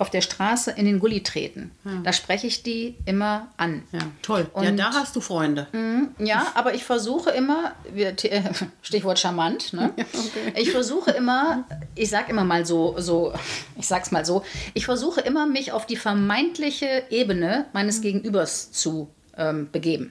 [0.00, 1.70] auf der Straße in den Gully treten.
[1.84, 2.00] Ja.
[2.04, 3.82] Da spreche ich die immer an.
[3.92, 4.46] Ja, toll.
[4.52, 5.66] Und, ja, da hast du Freunde.
[5.72, 7.72] Mh, ja, aber ich versuche immer,
[8.82, 9.92] Stichwort charmant, ne?
[10.18, 10.52] Okay.
[10.56, 11.64] ich versuche immer,
[11.94, 13.32] ich sag immer mal so, so,
[13.78, 14.42] ich sag's mal so,
[14.74, 20.10] ich versuche immer, mich auf die vermeintliche Ebene meines Gegenübers zu ähm, begeben.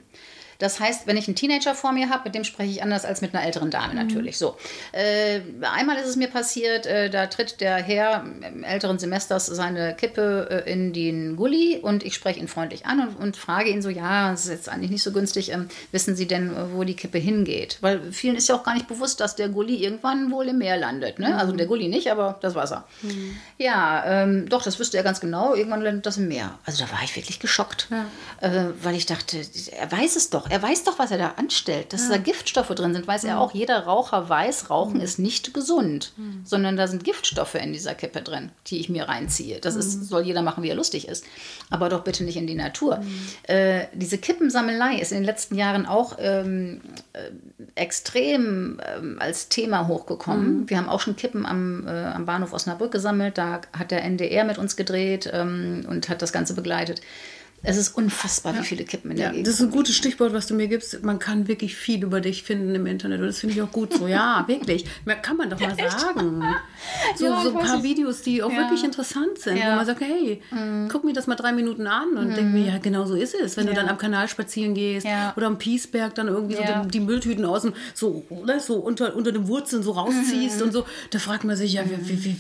[0.60, 3.22] Das heißt, wenn ich einen Teenager vor mir habe, mit dem spreche ich anders als
[3.22, 4.08] mit einer älteren Dame mhm.
[4.08, 4.38] natürlich.
[4.38, 4.58] So.
[4.92, 9.96] Äh, einmal ist es mir passiert, äh, da tritt der Herr im älteren Semesters seine
[9.96, 13.82] Kippe äh, in den Gully und ich spreche ihn freundlich an und, und frage ihn
[13.82, 16.96] so, ja, das ist jetzt eigentlich nicht so günstig, ähm, wissen Sie denn, wo die
[16.96, 17.78] Kippe hingeht?
[17.82, 20.78] Weil vielen ist ja auch gar nicht bewusst, dass der Gully irgendwann wohl im Meer
[20.78, 21.20] landet.
[21.20, 21.28] Ne?
[21.28, 21.48] Also mhm.
[21.48, 22.86] Also der Gully nicht, aber das Wasser.
[23.02, 23.38] Mhm.
[23.58, 26.60] Ja, ähm, doch, das wüsste er ganz genau, irgendwann landet das im Meer.
[26.66, 28.06] Also da war ich wirklich geschockt, ja.
[28.42, 29.38] Äh, weil ich dachte,
[29.72, 31.94] er weiß es doch er weiß doch, was er da anstellt.
[31.94, 32.16] Dass ja.
[32.16, 33.30] da Giftstoffe drin sind, weiß ja.
[33.30, 33.54] er auch.
[33.54, 35.02] Jeder Raucher weiß, Rauchen mhm.
[35.02, 36.42] ist nicht gesund, mhm.
[36.44, 39.60] sondern da sind Giftstoffe in dieser Kippe drin, die ich mir reinziehe.
[39.60, 40.04] Das ist, mhm.
[40.04, 41.26] soll jeder machen, wie er lustig ist.
[41.70, 42.98] Aber doch bitte nicht in die Natur.
[42.98, 43.28] Mhm.
[43.44, 46.82] Äh, diese Kippensammelei ist in den letzten Jahren auch ähm,
[47.14, 47.32] äh,
[47.76, 50.62] extrem ähm, als Thema hochgekommen.
[50.62, 50.70] Mhm.
[50.70, 53.38] Wir haben auch schon Kippen am, äh, am Bahnhof Osnabrück gesammelt.
[53.38, 57.02] Da hat der NDR mit uns gedreht ähm, und hat das Ganze begleitet.
[57.68, 58.62] Es ist unfassbar, ja.
[58.62, 59.48] wie viele Kippen in der ja, Gegend.
[59.48, 61.04] Das ist ein gutes Stichwort, was du mir gibst.
[61.04, 63.94] Man kann wirklich viel über dich finden im Internet und das finde ich auch gut
[63.94, 64.08] so.
[64.08, 64.86] Ja, wirklich.
[65.22, 66.44] Kann man doch mal sagen.
[67.16, 70.42] So, ja, so ein paar Videos, die auch wirklich interessant sind, wo man sagt, hey,
[70.52, 70.88] mhm.
[70.92, 72.36] guck mir das mal drei Minuten an und mhm.
[72.36, 73.58] denk mir, ja, genau so ist es.
[73.58, 77.00] Wenn du dann am Kanal spazieren gehst oder am Piesberg dann irgendwie so die, die,
[77.00, 80.64] Mülltüten außen so, oder, so unter, unter den Wurzeln so rausziehst mhm.
[80.64, 82.40] und so, da fragt man sich ja, wie, wie, wie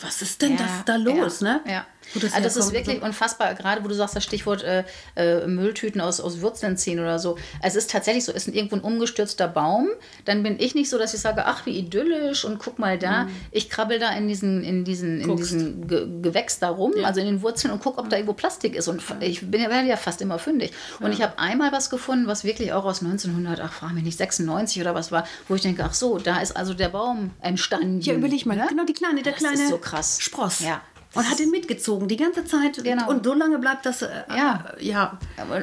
[0.00, 1.60] was ist denn das da los, ne?
[1.66, 1.86] Ja.
[2.14, 4.84] Das, also das ist wirklich unfassbar, gerade wo du sagst, das Stichwort äh,
[5.16, 7.36] äh, Mülltüten aus, aus Wurzeln ziehen oder so.
[7.62, 9.88] Es ist tatsächlich so, es ist irgendwo ein umgestürzter Baum,
[10.24, 13.24] dann bin ich nicht so, dass ich sage, ach, wie idyllisch und guck mal da.
[13.24, 13.30] Mhm.
[13.50, 17.06] Ich krabbel da in diesen, in diesen, in diesen Ge Gewächs da rum, ja.
[17.06, 18.88] also in den Wurzeln und guck, ob da irgendwo Plastik ist.
[18.88, 20.72] Und ich bin, werde ja fast immer fündig.
[21.00, 21.12] Und ja.
[21.12, 24.80] ich habe einmal was gefunden, was wirklich auch aus 1900, ach, frage mich nicht, 96
[24.80, 28.00] oder was war, wo ich denke, ach so, da ist also der Baum entstanden.
[28.00, 28.64] Ja, überleg mal, ja?
[28.64, 28.70] Ne?
[28.70, 30.18] genau die kleine, der das kleine ist so krass.
[30.20, 30.60] Spross.
[30.60, 30.80] Ja,
[31.14, 32.82] und hat ihn mitgezogen, die ganze Zeit.
[32.82, 33.08] Genau.
[33.08, 34.64] Und so lange bleibt das, äh, ja.
[34.78, 35.18] Ja.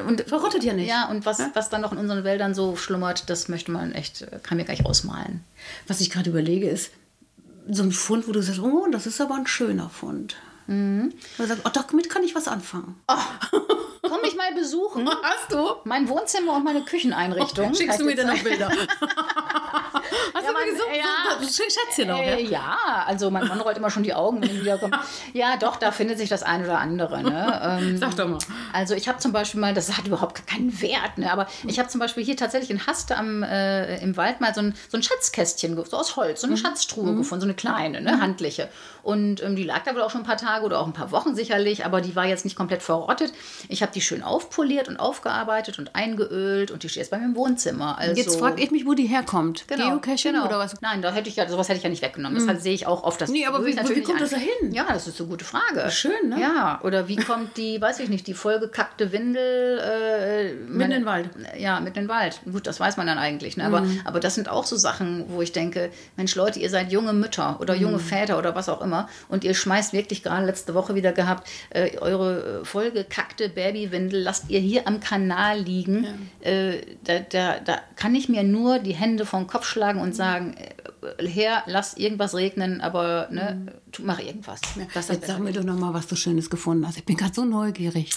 [0.05, 0.87] Und verrottet ja nicht.
[0.87, 1.51] Ja, und was, ja?
[1.53, 4.65] was dann noch in unseren Wäldern so schlummert, das möchte man echt, äh, kann mir
[4.65, 5.43] gleich ausmalen.
[5.87, 6.91] Was ich gerade überlege, ist
[7.69, 10.35] so ein Fund, wo du sagst, oh, das ist aber ein schöner Fund.
[10.67, 11.13] Mhm.
[11.37, 12.95] Und sagt, oh, damit kann ich was anfangen.
[13.07, 13.15] Oh.
[14.01, 15.07] Komm mich mal besuchen.
[15.23, 15.75] Hast du?
[15.83, 17.69] Mein Wohnzimmer und meine Kücheneinrichtung.
[17.71, 18.71] Oh, schickst du mir denn noch Bilder?
[20.33, 20.95] Hast ja, du gesungen?
[20.95, 22.37] Ja, Schätzchen auch, ja?
[22.37, 24.99] ja, also mein Mann rollt immer schon die Augen, wenn ich wiederkomme.
[25.33, 27.21] Ja, doch, da findet sich das eine oder andere.
[27.21, 27.61] Ne?
[27.63, 28.37] Ähm, Sag doch mal.
[28.73, 31.31] Also ich habe zum Beispiel mal, das hat überhaupt keinen Wert, ne?
[31.31, 34.61] aber ich habe zum Beispiel hier tatsächlich in Haste am, äh, im Wald mal so
[34.61, 36.59] ein, so ein Schatzkästchen, so aus Holz, so eine mhm.
[36.59, 37.17] Schatztruhe mhm.
[37.17, 38.13] gefunden, so eine kleine, ne?
[38.13, 38.21] Mhm.
[38.21, 38.69] handliche.
[39.05, 41.11] Und ähm, die lag da wohl auch schon ein paar Tage oder auch ein paar
[41.11, 43.31] Wochen sicherlich, aber die war jetzt nicht komplett verrottet.
[43.69, 47.25] Ich habe die schön aufpoliert und aufgearbeitet und eingeölt und die steht jetzt bei mir
[47.25, 47.99] im Wohnzimmer.
[47.99, 49.67] Also, jetzt frage ich mich, wo die herkommt.
[49.67, 50.47] Genau, Geocaching genau.
[50.47, 50.81] oder was?
[50.81, 52.35] Nein, da hätte ich ja, sowas hätte ich ja nicht weggenommen.
[52.39, 53.21] Das halt, sehe ich auch oft.
[53.21, 54.71] Das Nee, aber wie- wie kommt das da hin?
[54.73, 55.87] Ja, das ist eine gute Frage.
[55.91, 56.41] Schön, ne?
[56.41, 61.05] Ja, oder wie kommt die, weiß ich nicht, die vollgekackte Windel äh, Mitten in den
[61.05, 61.29] Wald.
[61.59, 62.39] Ja, mitten in den Wald.
[62.51, 63.55] Gut, das weiß man dann eigentlich.
[63.55, 63.65] Ne?
[63.65, 64.01] Aber, Mhm.
[64.03, 67.57] aber das sind auch so Sachen, wo ich denke, Mensch Leute, ihr seid junge Mütter
[67.59, 67.81] oder Mhm.
[67.81, 68.94] junge Väter oder was auch immer
[69.29, 74.49] und ihr schmeißt wirklich gerade letzte Woche wieder gehabt, äh, eure äh, vollgekackte Babywindel lasst
[74.49, 76.29] ihr hier am Kanal liegen.
[76.41, 80.55] Äh, da, da, da kann ich mir nur die Hände vom Kopf schlagen und sagen,
[80.57, 84.61] äh, Herr, lass irgendwas regnen, aber ne, tu, mach irgendwas.
[84.93, 86.97] Das Jetzt sag mir doch noch mal, was du Schönes gefunden hast.
[86.97, 88.11] Ich bin gerade so neugierig.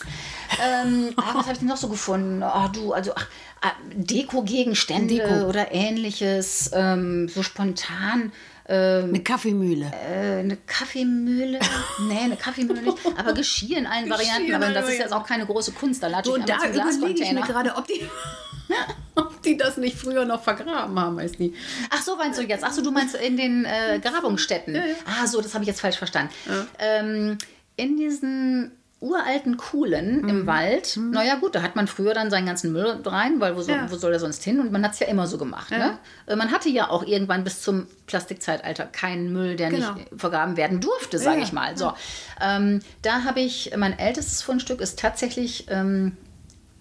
[0.62, 2.42] ähm, ah, was habe ich denn noch so gefunden?
[2.42, 3.28] Ah, du, also ach,
[3.60, 5.48] ah, Deko-Gegenstände Deko.
[5.48, 8.32] oder ähnliches, ähm, so spontan.
[8.70, 9.86] Ähm, Eine Kaffeemühle.
[9.86, 11.58] äh, eine Kaffeemühle?
[12.06, 12.98] nee, eine Kaffeemühle nicht.
[13.16, 14.48] Aber Geschirr in allen Varianten.
[14.48, 15.02] in Aber das ist Varianten.
[15.02, 16.02] jetzt auch keine große Kunst.
[16.02, 18.02] Da latsche ich Und da überlege ich mir gerade, ob die,
[19.14, 21.54] ob die das nicht früher noch vergraben haben, weiß nie.
[21.88, 22.62] Ach so, meinst du jetzt?
[22.62, 24.78] Ach so, du meinst in den äh, Grabungsstätten.
[25.06, 26.32] Ah, so, das habe ich jetzt falsch verstanden.
[26.78, 27.38] Ähm,
[27.76, 30.28] in diesen uralten Kuhlen Mhm.
[30.28, 33.62] im Wald, naja gut, da hat man früher dann seinen ganzen Müll rein, weil wo,
[33.62, 33.88] so, Ja.
[33.90, 34.58] wo soll er sonst hin?
[34.58, 35.70] Und man hat es ja immer so gemacht.
[35.70, 35.98] Ne?
[36.26, 39.92] Äh, Man hatte ja auch irgendwann bis zum Plastikzeitalter keinen Müll, der Genau.
[39.92, 41.76] nicht vergraben werden durfte, sage Ja, ich mal.
[41.78, 41.92] So,
[42.40, 46.16] ähm, da habe ich, mein ältestes Fundstück ist tatsächlich ähm,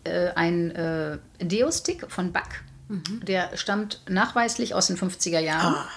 [0.03, 2.63] äh, ein äh, Deo-Stick von Back.
[2.89, 5.75] Der stammt nachweislich aus den 50er Jahren.
[5.75, 5.87] Ah.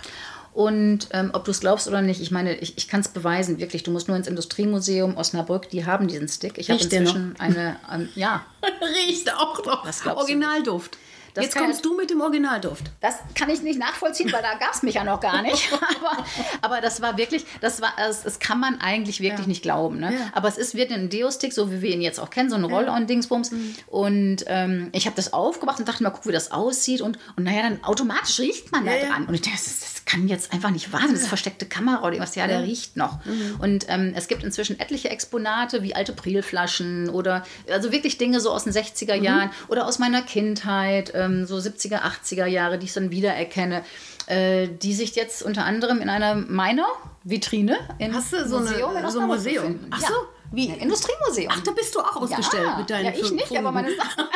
[0.53, 3.59] Und ähm, ob du es glaubst oder nicht, ich meine, ich, ich kann es beweisen,
[3.61, 3.85] wirklich.
[3.85, 6.59] Du musst nur ins Industriemuseum Osnabrück, die haben diesen Stick.
[6.59, 8.45] Ich habe inzwischen eine, ähm, ja,
[9.09, 9.83] Riecht auch noch.
[9.83, 10.99] Glaubst du Originalduft.
[11.35, 12.85] Das Jetzt kommst du mit dem Originalduft.
[13.01, 15.71] Das kann ich nicht nachvollziehen, weil da gab es mich ja noch gar nicht.
[16.01, 16.25] aber,
[16.63, 19.49] aber das war wirklich, das war, das, das kann man eigentlich wirklich Ja.
[19.49, 20.01] nicht glauben.
[20.01, 20.13] Ne?
[20.13, 20.21] Ja.
[20.33, 22.65] Aber es ist wird ein Deo-Stick, so wie wir ihn jetzt auch kennen, so ein
[22.65, 23.51] Roll-on-Dingsbums.
[23.53, 23.75] Mhm.
[23.87, 27.01] Und ähm, ich habe das aufgemacht und dachte mal, guck, wie das aussieht.
[27.01, 29.09] Und, und naja, dann automatisch riecht man da Ja, ja.
[29.11, 29.27] dran.
[29.27, 31.13] Und ich dachte, das, das kann jetzt einfach nicht wahr sein.
[31.13, 32.35] Das ist versteckte Kamera oder irgendwas.
[32.35, 33.25] Ja, der riecht noch.
[33.25, 33.57] Mhm.
[33.61, 38.51] Und ähm, es gibt inzwischen etliche Exponate, wie alte Prilflaschen oder also wirklich Dinge so
[38.51, 39.25] aus den 60er Mhm.
[39.25, 43.85] Jahren oder aus meiner Kindheit, ähm, so 70er, 80er Jahre, die ich dann wiedererkenne,
[44.27, 46.87] äh, die sich jetzt unter anderem in einer meiner
[47.25, 49.63] Vitrine im Hast du so eine- Museum in so ein Museum?
[49.65, 49.91] befinden.
[49.93, 50.09] Ach ja.
[50.09, 50.15] so,
[50.53, 51.53] wie- Ja, Industriemuseum.
[51.55, 52.77] Ach, da bist du auch ausgestellt ja.
[52.79, 53.91] mit deinen Ja, ich nicht, aber meine.
[53.95, 54.25] Sachen.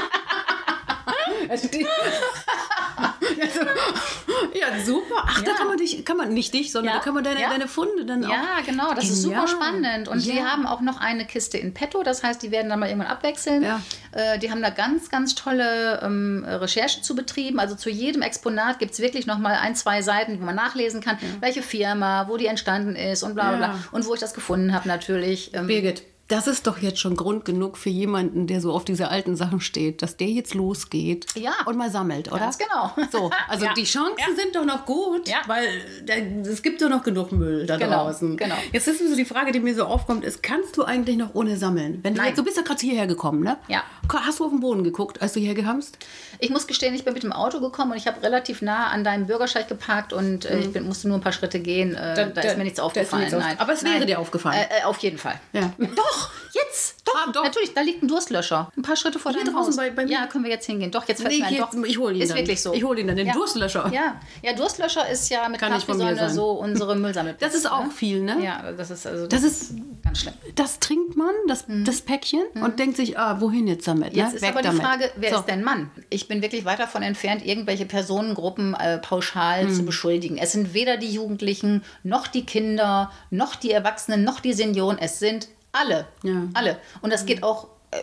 [3.40, 3.60] also
[4.54, 5.22] Ja, super.
[5.26, 5.56] Ach, da Ja.
[5.56, 6.98] kann man dich, kann man nicht dich, sondern Ja.
[6.98, 7.50] da kann man deine, Ja.
[7.50, 8.30] deine Funde dann auch.
[8.30, 9.46] Ja, genau, das ist Genial.
[9.46, 10.08] super spannend.
[10.08, 12.88] Und die haben auch noch eine Kiste in petto, das heißt, die werden dann mal
[12.88, 13.64] irgendwann abwechseln.
[14.12, 17.58] Äh, die haben da ganz, ganz tolle ähm, Recherche zu betrieben.
[17.58, 21.00] Also zu jedem Exponat gibt es wirklich noch mal ein, zwei Seiten, wo man nachlesen
[21.00, 23.78] kann, welche Firma, wo die entstanden ist und bla bla bla.
[23.92, 25.52] Und wo ich das gefunden habe natürlich.
[25.54, 29.08] Ähm, Birgit, das ist doch jetzt schon Grund genug für jemanden, der so auf diese
[29.08, 31.52] alten Sachen steht, dass der jetzt losgeht Ja.
[31.66, 32.40] und mal sammelt, oder?
[32.40, 32.92] Ganz genau.
[33.12, 33.74] So, also Ja.
[33.74, 34.34] die Chancen Ja.
[34.34, 35.37] sind doch noch gut, Ja.
[35.46, 35.66] weil
[36.06, 36.14] da,
[36.48, 38.37] es gibt doch noch genug Müll da Genau, draußen.
[38.38, 38.54] genau.
[38.72, 41.56] Jetzt ist so die Frage, die mir so aufkommt, ist, kannst du eigentlich noch ohne
[41.58, 42.00] sammeln?
[42.02, 42.28] Wenn du, Nein.
[42.28, 43.58] jetzt, du bist ja gerade hierher gekommen, ne?
[43.68, 43.82] Ja.
[44.10, 45.98] Hast du auf den Boden geguckt, als du hierher kamst?
[46.38, 49.04] Ich muss gestehen, ich bin mit dem Auto gekommen und ich habe relativ nah an
[49.04, 51.94] deinem Bürgersteig geparkt und äh, ich bin, musste nur ein paar Schritte gehen.
[51.94, 52.90] Äh, da, ist mir nichts Mhm.
[52.94, 53.22] da ist mir aufgefallen.
[53.24, 53.60] nichts auf-.
[53.60, 54.06] Aber es wäre Nein.
[54.06, 54.56] dir aufgefallen.
[54.70, 55.38] Äh, äh, auf jeden Fall.
[55.52, 55.72] Ja.
[56.14, 56.96] Doch, jetzt.
[57.05, 57.42] Doch, Ah, doch.
[57.44, 57.74] natürlich.
[57.74, 58.70] Da liegt ein Durstlöscher.
[58.77, 59.77] Ein paar Schritte vor Hier deinem draußen Haus.
[59.77, 60.12] bei- bei mir?
[60.12, 60.90] Ja, können wir jetzt hingehen.
[60.90, 61.57] Doch, jetzt fällt Nee, mir ein.
[61.57, 62.38] Doch, ich hol ihn Ist dann.
[62.38, 62.72] wirklich so.
[62.72, 63.33] Ich hol ihn dann, den ja.
[63.33, 63.90] Durstlöscher.
[63.92, 64.20] Ja.
[64.42, 66.31] ja, Durstlöscher ist ja mit sein.
[66.35, 67.53] so unsere Müllsammelplatz.
[67.53, 67.90] Das ist auch ne?
[67.90, 68.42] viel, ne?
[68.42, 69.72] Ja, das ist also Das ist,
[70.03, 70.35] ganz schlimm.
[70.55, 74.12] das trinkt man, das, das Päckchen, und denkt sich, ah, wohin jetzt damit?
[74.12, 74.18] Mhm.
[74.18, 74.37] Jetzt ne?
[74.37, 74.83] ist Weg aber die damit.
[74.83, 75.38] Frage, wer So.
[75.40, 75.90] ist denn Mann?
[76.11, 79.74] Ich bin wirklich weit davon entfernt, irgendwelche Personengruppen äh, pauschal Hm.
[79.74, 80.38] zu beschuldigen.
[80.38, 84.98] Es sind weder die Jugendlichen, noch die Kinder, noch die Erwachsenen, noch die Senioren.
[84.98, 86.06] Es sind alle.
[86.22, 86.42] Ja.
[86.54, 86.78] Alle.
[87.02, 87.68] Und das geht auch.
[87.90, 88.02] äh,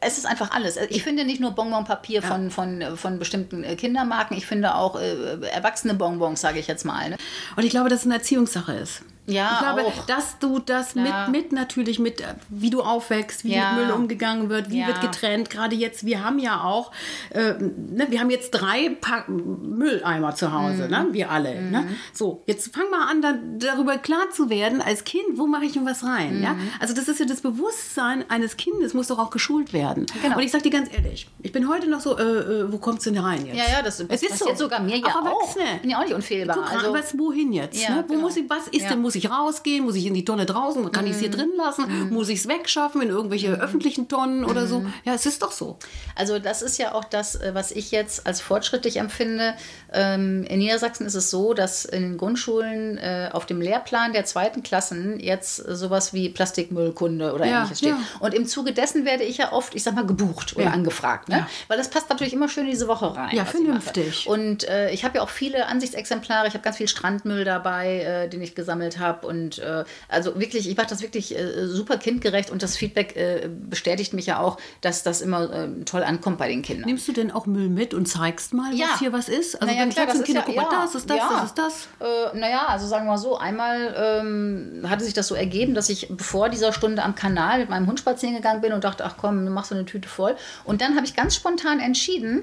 [0.00, 0.76] Es ist einfach alles.
[0.88, 5.40] Ich finde nicht nur Bonbonpapier von, von, von bestimmten äh, Kindermarken, ich finde auch äh,
[5.50, 7.10] erwachsene Bonbons, sage ich jetzt mal.
[7.10, 7.16] Ne?
[7.56, 9.02] Und ich glaube, dass es eine Erziehungssache ist.
[9.30, 10.06] Ja, ich glaube, auch.
[10.06, 11.28] dass du das Ja.
[11.28, 13.72] mit, mit natürlich mit, wie du aufwächst, wie Ja.
[13.72, 14.88] mit Müll umgegangen wird, wie Ja.
[14.88, 15.50] wird getrennt.
[15.50, 16.92] Gerade jetzt, wir haben ja auch,
[17.30, 20.90] äh, ne, wir haben jetzt drei Pack Mülleimer zu Hause, Mhm.
[20.90, 21.06] ne?
[21.12, 21.60] wir alle.
[21.62, 21.88] Ne?
[22.12, 25.72] So, jetzt fang mal an, dann darüber klar zu werden, als Kind, wo mache ich
[25.72, 26.42] denn was rein?
[26.42, 26.54] Ja?
[26.54, 26.70] Mhm.
[26.80, 30.06] Also das ist ja das Bewusstsein eines Kindes, muss doch auch geschult werden.
[30.22, 30.36] Genau.
[30.36, 33.06] Und ich sag dir ganz ehrlich, ich bin heute noch so, äh, äh, wo kommst
[33.06, 33.56] du denn rein jetzt?
[33.56, 34.54] Ja, ja, das Es ist so.
[34.54, 35.26] sogar mir ja Auch auch.
[35.26, 35.64] Erwachsene.
[35.82, 36.56] Bin ja auch nicht unfehlbar.
[36.56, 37.82] Guck, also, was wohin jetzt?
[37.82, 38.04] Ja, ne?
[38.06, 38.20] Wo genau.
[38.26, 38.88] muss ich, was ist Ja.
[38.90, 39.00] denn?
[39.02, 39.84] Muss ich ich rausgehen?
[39.84, 40.90] Muss ich in die Tonne draußen?
[40.92, 42.10] Kann ich es hier drin lassen?
[42.10, 44.84] Muss ich es wegschaffen in irgendwelche öffentlichen Tonnen oder so?
[45.04, 45.78] Ja, es ist doch so.
[46.16, 49.54] Also das ist ja auch das, äh, was ich jetzt als fortschrittlich empfinde.
[49.92, 54.24] Ähm, in Niedersachsen ist es so, dass in den Grundschulen äh, auf dem Lehrplan der
[54.24, 57.90] zweiten Klassen jetzt sowas wie Plastikmüllkunde oder Ja, ähnliches steht.
[57.90, 57.98] ja.
[58.20, 60.70] Und im Zuge dessen werde ich ja oft, ich sag mal, gebucht oder Ja.
[60.70, 61.28] angefragt.
[61.28, 61.46] Ne?
[61.68, 63.34] Weil das passt natürlich immer schön in diese Woche rein.
[63.34, 64.26] Ja, ich vernünftig.
[64.28, 66.46] Und äh, ich habe ja auch viele Ansichtsexemplare.
[66.48, 69.09] Ich habe ganz viel Strandmüll dabei, äh, den ich gesammelt habe.
[69.24, 72.50] Und äh, also wirklich, ich mache das wirklich äh, super kindgerecht.
[72.50, 76.48] Und das Feedback äh, bestätigt mich ja auch, dass das immer äh, toll ankommt bei
[76.48, 76.86] den Kindern.
[76.86, 78.86] Nimmst du denn auch Müll mit und zeigst mal, Ja.
[78.92, 79.54] was hier was ist?
[79.60, 81.28] Also Naja, dann klar, sagst Kindern, ja- guck mal, ja, das ist das, ja.
[81.32, 81.88] das ist das.
[82.00, 85.88] Äh, naja, also sagen wir mal so, einmal ähm, hatte sich das so ergeben, dass
[85.88, 89.16] ich bevor dieser Stunde am Kanal mit meinem Hund spazieren gegangen bin und dachte, ach
[89.18, 90.36] komm, du machst so eine Tüte voll.
[90.64, 92.42] Und dann habe ich ganz spontan entschieden,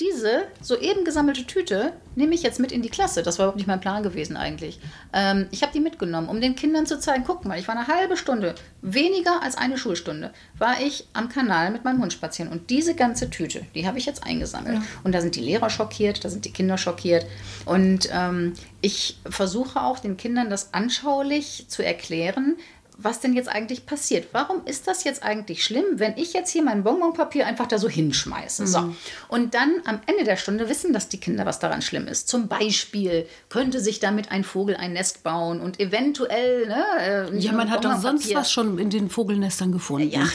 [0.00, 3.22] diese soeben gesammelte Tüte nehme ich jetzt mit in die Klasse.
[3.22, 4.78] Das war überhaupt nicht mein Plan gewesen eigentlich.
[5.12, 7.88] Ähm, ich habe die mitgenommen, um den Kindern zu zeigen, guck mal, ich war eine
[7.88, 12.50] halbe Stunde, weniger als eine Schulstunde, war ich am Kanal mit meinem Hund spazieren.
[12.50, 14.80] Und diese ganze Tüte, die habe ich jetzt eingesammelt.
[15.04, 17.26] Und da sind die Lehrer schockiert, da sind die Kinder schockiert.
[17.64, 22.56] Und ähm, ich versuche auch den Kindern das anschaulich zu erklären,
[23.00, 24.28] was denn jetzt eigentlich passiert.
[24.32, 27.88] Warum ist das jetzt eigentlich schlimm, wenn ich jetzt hier mein Bonbonpapier einfach da so
[27.88, 28.66] hinschmeiße?
[28.66, 28.92] So.
[29.28, 32.28] Und dann am Ende der Stunde wissen das die Kinder, was daran schlimm ist.
[32.28, 36.66] Zum Beispiel könnte sich damit ein Vogel ein Nest bauen und eventuell.
[36.66, 36.84] Ne,
[37.32, 40.10] äh, Ja, man hat doch sonst was schon in den Vogelnestern gefunden.
[40.10, 40.26] Ja,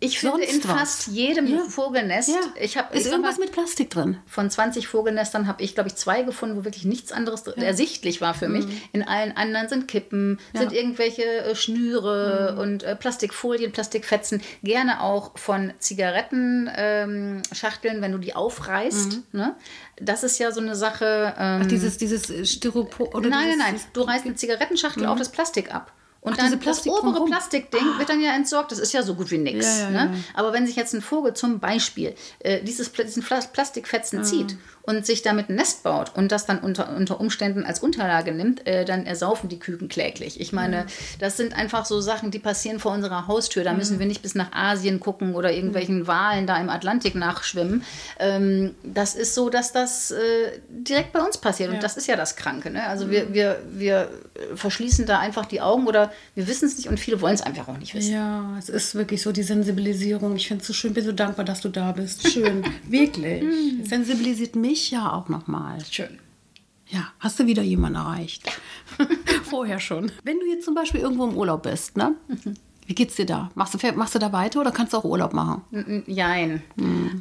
[0.00, 0.70] ich, finde in was.
[0.70, 1.64] fast jedem Ja.
[1.68, 2.28] Vogelnest.
[2.28, 2.40] Ja.
[2.60, 4.18] Ich hab, ist ich irgendwas mal, mit Plastik drin?
[4.26, 8.34] von 20 Vogelnestern habe ich, glaube ich, zwei gefunden, wo wirklich nichts anderes ersichtlich war
[8.34, 8.66] für mich.
[8.92, 14.42] In allen anderen sind Kippen, sind irgendwelche äh, Schnüre und äh, Plastikfolien, Plastikfetzen.
[14.62, 19.32] Gerne auch von Zigarettenschachteln, ähm, wenn du die aufreißt.
[19.32, 19.54] Ne?
[20.00, 21.34] Das ist ja so eine Sache.
[21.38, 23.80] Ähm, Ach, dieses, dieses Styropor oder nein, nein, nein.
[23.92, 25.92] Du reißt eine Zigarettenschachtel auch das Plastik ab.
[26.26, 27.24] Und Ach, dann das obere.
[27.24, 28.72] Plastikding wird dann ja entsorgt.
[28.72, 29.64] Das ist ja so gut wie nix.
[29.78, 30.14] Ja, ja, ne?
[30.34, 35.04] Aber wenn sich jetzt ein Vogel zum Beispiel äh, dieses, diesen Pla- Plastikfetzen zieht und
[35.04, 38.84] sich damit ein Nest baut und das dann unter, unter Umständen als Unterlage nimmt, äh,
[38.84, 40.40] dann ersaufen die Küken kläglich.
[40.40, 40.86] Ich meine,
[41.18, 43.64] das sind einfach so Sachen, die passieren vor unserer Haustür.
[43.64, 47.82] Da müssen wir nicht bis nach Asien gucken oder irgendwelchen Walen da im Atlantik nachschwimmen.
[48.20, 50.16] Ähm, das ist so, dass das äh,
[50.68, 51.70] direkt bei uns passiert.
[51.70, 52.70] Und das ist ja das Kranke.
[52.70, 52.86] Ne?
[52.86, 54.08] Also wir, wir, wir
[54.54, 57.66] verschließen da einfach die Augen oder wir wissen es nicht und viele wollen es einfach
[57.66, 58.12] auch nicht wissen.
[58.12, 60.36] Ja, es ist wirklich so die Sensibilisierung.
[60.36, 62.30] Ich finde es so schön, bin so dankbar, dass du da bist.
[62.30, 63.42] Schön, wirklich.
[63.82, 65.84] Es sensibilisiert mich ja auch nochmal.
[65.90, 66.18] Schön.
[66.88, 68.44] Ja, hast du wieder jemanden erreicht?
[69.44, 70.12] Vorher schon.
[70.22, 72.14] Wenn du jetzt zum Beispiel irgendwo im Urlaub bist, ne?
[72.86, 73.50] Wie geht's dir da?
[73.54, 75.62] Machst du, machst du da weiter oder kannst du auch Urlaub machen?
[75.72, 76.62] N- Jein.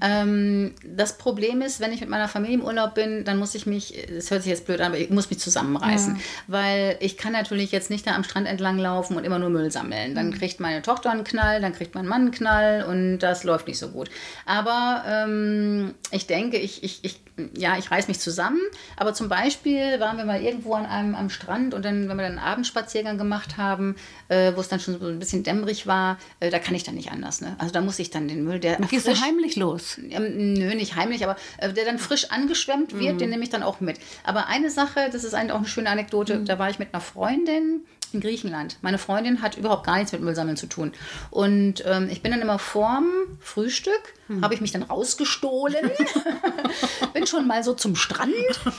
[0.02, 3.66] Ähm, das Problem ist, wenn ich mit meiner Familie im Urlaub bin, dann muss ich
[3.66, 6.18] mich, das hört sich jetzt blöd an, aber ich muss mich zusammenreißen.
[6.48, 9.72] Weil ich kann natürlich jetzt nicht da am Strand entlang laufen und immer nur Müll
[9.72, 10.16] sammeln.
[10.16, 13.68] Dann kriegt meine Tochter einen Knall, dann kriegt mein Mann einen Knall und das läuft
[13.68, 14.10] nicht so gut.
[14.46, 17.20] Aber ähm, ich denke, ich, ich, ich,
[17.58, 18.60] ja, ich reiß mich zusammen.
[18.98, 22.24] Aber zum Beispiel waren wir mal irgendwo an einem am Strand und dann, wenn wir
[22.24, 23.96] dann einen Abendspaziergang gemacht haben,
[24.30, 26.96] äh, wo es dann schon so ein bisschen dämmerig war, äh, da kann ich dann
[26.96, 27.42] nicht anders.
[27.42, 27.56] Ne?
[27.58, 29.98] Also da muss ich dann den Müll, der Gehst du heimlich los?
[30.10, 33.64] ähm, nö, nicht heimlich, aber äh, der dann frisch angeschwemmt wird, den nehme ich dann
[33.64, 34.00] auch mit.
[34.24, 37.02] Aber eine Sache, das ist eigentlich auch eine schöne Anekdote, da war ich mit einer
[37.02, 37.82] Freundin
[38.14, 38.78] in Griechenland.
[38.82, 40.94] Meine Freundin hat überhaupt gar nichts mit Müllsammeln zu tun.
[41.32, 43.08] Und ähm, ich bin dann immer vorm
[43.40, 45.92] Frühstück, habe ich mich dann rausgestohlen,
[47.14, 48.34] bin schon mal so zum Strand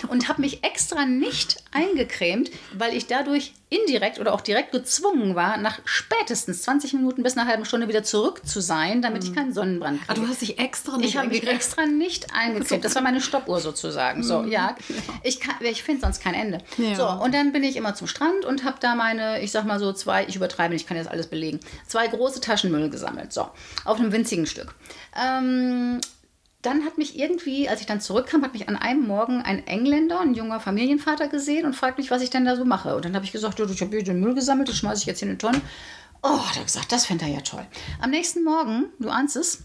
[0.09, 5.57] und habe mich extra nicht eingecremt, weil ich dadurch indirekt oder auch direkt gezwungen war,
[5.57, 9.53] nach spätestens 20 Minuten bis einer halben Stunde wieder zurück zu sein, damit ich keinen
[9.53, 10.13] Sonnenbrand kriege.
[10.13, 12.85] Ah, du hast dich extra nicht Ich habe mich extra nicht eingecremt.
[12.85, 14.23] Das war meine Stoppuhr sozusagen.
[14.23, 14.77] So, ja.
[15.25, 16.59] Ich, kann- ich finde sonst kein Ende.
[16.79, 16.95] Ja.
[16.95, 19.81] So, und dann bin ich immer zum Strand und habe da meine, ich sag mal
[19.81, 23.33] so zwei, ich übertreibe nicht, ich kann jetzt alles belegen, zwei große Taschen Müll gesammelt.
[23.33, 23.49] So,
[23.85, 24.75] auf einem winzigen Stück.
[25.21, 26.01] Ähm,
[26.63, 30.21] dann hat mich irgendwie, als ich dann zurückkam, hat mich an einem Morgen ein Engländer,
[30.21, 32.97] ein junger Familienvater gesehen und fragt mich, was ich denn da so mache.
[32.97, 35.23] Und dann habe ich gesagt, ich habe hier den Müll gesammelt, das schmeiße ich jetzt
[35.23, 35.61] in eine Tonne.
[36.23, 37.65] Oh, hat er gesagt, das fände er ja toll.
[38.01, 39.63] Am nächsten Morgen, du ahnst es,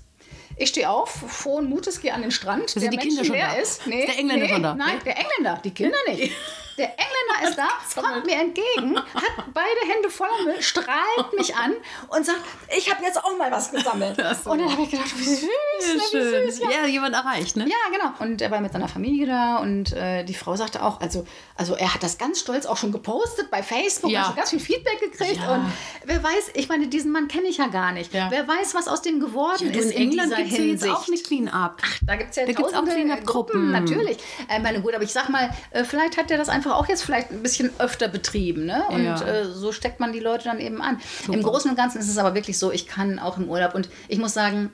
[0.57, 2.69] ich stehe auf, frohen Mutes, gehe an den Strand.
[2.69, 3.61] sind die Kinder schon menschenleer da?
[3.61, 3.87] ist.
[3.87, 4.75] Ist der Engländer nee, schon da?
[4.75, 5.03] Nein, Nee?
[5.05, 6.31] der Engländer, die Kinder nicht.
[6.81, 11.73] Der Engländer ist da, kommt mir entgegen, hat beide Hände voller Müll, strahlt mich an
[12.07, 12.41] und sagt,
[12.75, 14.17] ich habe jetzt auch mal was gesammelt.
[14.45, 16.59] Und dann habe ich gedacht, wie süß, ne, wie süß.
[16.59, 16.81] Ja.
[16.81, 17.67] Ja, jemand erreicht, ne?
[17.67, 18.13] Ja, genau.
[18.19, 21.75] Und er war mit seiner Familie da und äh, die Frau sagte auch, also, also
[21.75, 24.21] er hat das ganz stolz auch schon gepostet bei Facebook, Ja.
[24.21, 25.37] hat schon ganz viel Feedback gekriegt.
[25.37, 25.53] Ja.
[25.55, 25.71] Und
[26.05, 28.11] wer weiß, ich meine, diesen Mann kenne ich ja gar nicht.
[28.13, 31.81] Wer weiß, was aus dem geworden ist in England gibt es auch eine Clean-Up.
[32.01, 33.71] Da gibt es ja Da gibt's auch tausende Clean-up-Gruppen.
[33.71, 34.17] Natürlich.
[34.49, 36.87] Äh, meine gut, aber ich sag mal, äh, vielleicht hat er das einfach einfach auch
[36.87, 38.65] jetzt vielleicht ein bisschen öfter betrieben.
[38.65, 38.83] Ne?
[38.89, 39.21] Und ja.
[39.21, 40.99] äh, so steckt man die Leute dann eben an.
[41.21, 41.33] Super.
[41.37, 43.89] Im Großen und Ganzen ist es aber wirklich so, ich kann auch im Urlaub und
[44.07, 44.71] ich muss sagen,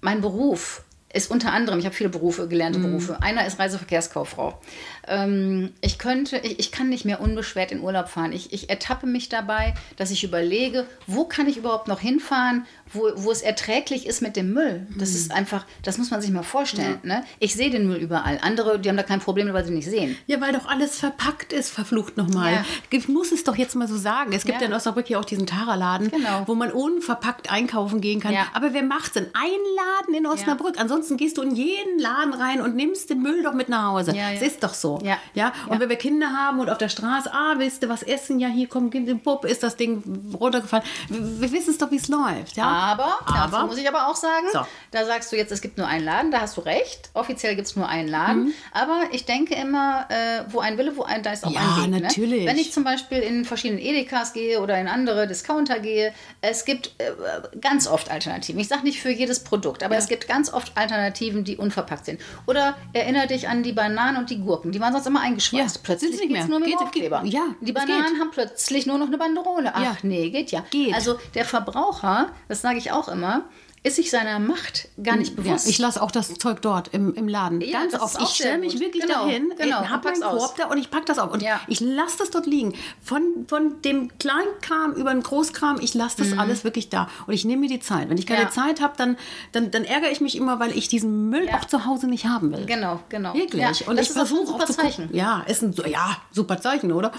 [0.00, 2.84] mein Beruf ist unter anderem, ich habe viele Berufe, gelernte mhm.
[2.84, 3.22] Berufe.
[3.22, 4.60] Einer ist Reiseverkehrskauffrau.
[5.08, 8.32] Ähm, ich könnte, ich, ich kann nicht mehr unbeschwert in Urlaub fahren.
[8.32, 13.10] Ich, ich ertappe mich dabei, dass ich überlege, wo kann ich überhaupt noch hinfahren, wo,
[13.16, 14.86] wo es erträglich ist mit dem Müll.
[14.96, 15.16] Das mhm.
[15.16, 16.98] ist einfach, das muss man sich mal vorstellen.
[17.02, 17.20] Ja.
[17.20, 17.24] Ne?
[17.38, 18.38] Ich sehe den Müll überall.
[18.42, 20.16] Andere, die haben da kein Problem, weil sie nicht sehen.
[20.26, 22.52] Ja, weil doch alles verpackt ist, verflucht nochmal.
[22.52, 22.64] Ja.
[22.90, 24.32] Ich muss es doch jetzt mal so sagen.
[24.32, 26.44] Es gibt ja, ja in Osnabrück hier auch diesen Tara-Laden, genau.
[26.46, 28.32] wo man unverpackt einkaufen gehen kann.
[28.32, 28.46] Ja.
[28.54, 29.26] Aber wer macht denn?
[29.34, 30.78] Ein Laden in Osnabrück.
[30.78, 34.14] Ansonsten gehst du in jeden Laden rein und nimmst den Müll doch mit nach Hause.
[34.16, 34.93] Ja, Das ist doch so.
[35.02, 35.18] Ja.
[35.34, 35.52] ja?
[35.68, 38.40] Und wenn wir Kinder haben und auf der Straße, ah, willst du was essen?
[38.40, 40.02] Ja, hier, komm, gib den Puppe, ist das Ding
[40.38, 40.84] runtergefallen.
[41.08, 42.56] Wir, wir wissen es doch, wie es läuft.
[42.56, 42.66] Ja?
[42.66, 44.60] Aber, aber muss ich aber auch sagen, so.
[44.90, 47.10] da sagst du jetzt, es gibt nur einen Laden, da hast du recht.
[47.14, 48.44] Offiziell gibt es nur einen Laden.
[48.44, 48.54] Mhm.
[48.72, 51.82] Aber ich denke immer, äh, wo ein Wille, wo ein, da ist auch ja, ein
[51.82, 51.90] Weg.
[51.90, 52.00] Ne?
[52.00, 52.44] natürlich.
[52.44, 52.50] Ne?
[52.50, 56.92] Wenn ich zum Beispiel in verschiedenen Edekas gehe oder in andere Discounter gehe, es gibt
[56.98, 57.12] äh,
[57.60, 58.60] ganz oft Alternativen.
[58.60, 60.00] Ich sage nicht für jedes Produkt, aber ja.
[60.00, 62.20] es gibt ganz oft Alternativen, die unverpackt sind.
[62.46, 64.72] Oder erinnere dich an die Bananen und die Gurken.
[64.72, 65.76] Die waren sonst immer eingeschweißt.
[65.76, 67.22] Ja, plötzlich geht es nur mit geht, Aufkleber.
[67.22, 69.72] Geht, ja, die Bananen haben plötzlich nur noch eine Banderole.
[69.74, 69.96] Ach ja.
[70.02, 70.64] nee, geht ja.
[70.70, 70.94] Geht.
[70.94, 73.44] Also der Verbraucher, das sage ich auch immer,
[73.84, 75.66] ist sich seiner Macht gar nicht bewusst.
[75.66, 77.60] Ja, ich lasse auch das Zeug dort im, im Laden.
[77.60, 78.18] Ja, Ganz oft.
[78.22, 81.18] Ich stelle mich wirklich genau, dahin, genau, habe meinen Korb da und ich packe das
[81.18, 81.30] auf.
[81.30, 81.60] Und ja.
[81.68, 82.74] ich lasse das dort liegen.
[83.02, 86.40] Von, von dem Kleinkram über den Großkram, ich lasse das mhm.
[86.40, 87.10] alles wirklich da.
[87.26, 88.08] Und ich nehme mir die Zeit.
[88.08, 88.48] Wenn ich keine.
[88.54, 89.16] Zeit habe, dann,
[89.52, 92.52] dann, dann ärgere ich mich immer, weil ich diesen Müll auch zu Hause nicht haben
[92.52, 92.66] will.
[92.66, 93.34] Genau, genau.
[93.34, 93.86] Wirklich.
[93.86, 94.74] und das ich versuche auch zu.
[94.74, 95.08] Gucken.
[95.12, 97.12] Ja, ist ein ja, super Zeichen, oder?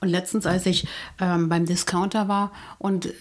[0.00, 0.86] Und letztens, als ich
[1.20, 3.12] ähm, beim Discounter war und äh,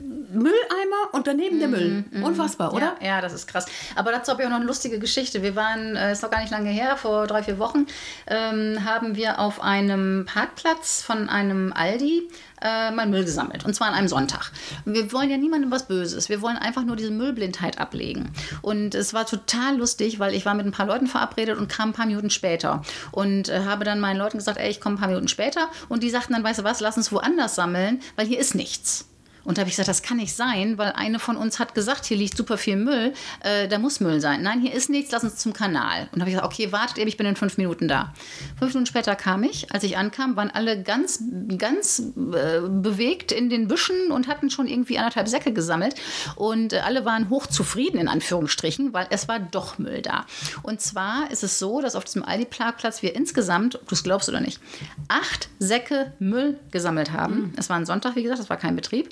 [0.00, 2.04] Mülleimer und daneben mm, der Müll.
[2.10, 2.96] Mm, Unfassbar, oder?
[3.00, 3.66] Ja, ja, das ist krass.
[3.94, 5.42] Aber dazu habe ich auch noch eine lustige Geschichte.
[5.42, 7.86] Wir waren, äh, ist noch gar nicht lange her, vor drei, vier Wochen,
[8.26, 12.28] ähm, haben wir auf einem Parkplatz von einem Aldi
[12.62, 13.64] äh, mein Müll gesammelt.
[13.64, 14.52] Und zwar an einem Sonntag.
[14.84, 16.28] Wir wollen ja niemandem was Böses.
[16.28, 18.30] Wir wollen einfach nur diese Müllblindheit ablegen.
[18.62, 21.90] Und es war total lustig, weil ich war mit ein paar Leuten verabredet und kam
[21.90, 22.82] ein paar Minuten später.
[23.12, 25.68] Und äh, habe dann meinen Leuten gesagt, ey, ich komme ein paar Minuten später.
[25.88, 29.08] Und die sagten dann, weißt du was, lass uns woanders sammeln, weil hier ist nichts.
[29.48, 32.04] Und da habe ich gesagt, das kann nicht sein, weil eine von uns hat gesagt,
[32.04, 34.42] hier liegt super viel Müll, äh, da muss Müll sein.
[34.42, 36.02] Nein, hier ist nichts, lass uns zum Kanal.
[36.12, 38.12] Und da habe ich gesagt, okay, wartet eben, ich bin in fünf Minuten da.
[38.58, 39.72] Fünf Minuten später kam ich.
[39.72, 41.22] Als ich ankam, waren alle ganz,
[41.56, 45.94] ganz äh, bewegt in den Büschen und hatten schon irgendwie anderthalb Säcke gesammelt.
[46.36, 50.26] Und äh, alle waren hochzufrieden, in Anführungsstrichen, weil es war doch Müll da.
[50.62, 54.28] Und zwar ist es so, dass auf diesem Aldi-Parkplatz wir insgesamt, ob du es glaubst
[54.28, 54.60] oder nicht,
[55.08, 57.34] acht Säcke Müll gesammelt haben.
[57.34, 57.52] Mhm.
[57.56, 59.08] Es war ein Sonntag, wie gesagt, es war kein Betrieb.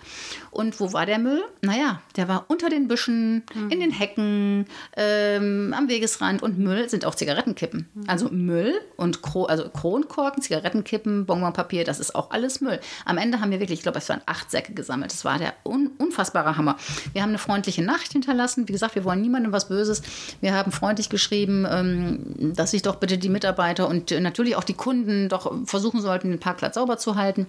[0.51, 1.43] Und wo war der Müll?
[1.63, 3.71] Naja, der war unter den Büschen, mhm.
[3.71, 6.43] in den Hecken, ähm, am Wegesrand.
[6.43, 7.89] Und Müll sind auch Zigarettenkippen.
[7.95, 8.05] Mhm.
[8.07, 12.81] Also Müll und Kro also Kronkorken, Zigarettenkippen, Bonbonpapier, das ist auch alles Müll.
[13.05, 15.13] Am Ende haben wir wirklich, ich glaube, es waren acht Säcke gesammelt.
[15.13, 16.77] Das war der un unfassbare Hammer.
[17.13, 18.69] Wir haben eine freundliche Nacht hinterlassen.
[18.69, 20.03] Wie gesagt, wir wollen niemandem was Böses.
[20.41, 24.75] Wir haben freundlich geschrieben, ähm, dass sich doch bitte die Mitarbeiter und natürlich auch die
[24.75, 27.47] Kunden doch versuchen sollten, den Parkplatz sauber zu halten.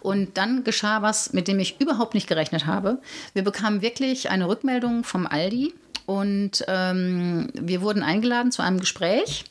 [0.00, 2.98] Und dann geschah was, mit dem ich überhaupt nicht gerechnet habe.
[3.34, 5.74] Wir bekamen wirklich eine Rückmeldung vom Aldi.
[6.06, 9.44] Und ähm, wir wurden eingeladen zu einem Gespräch,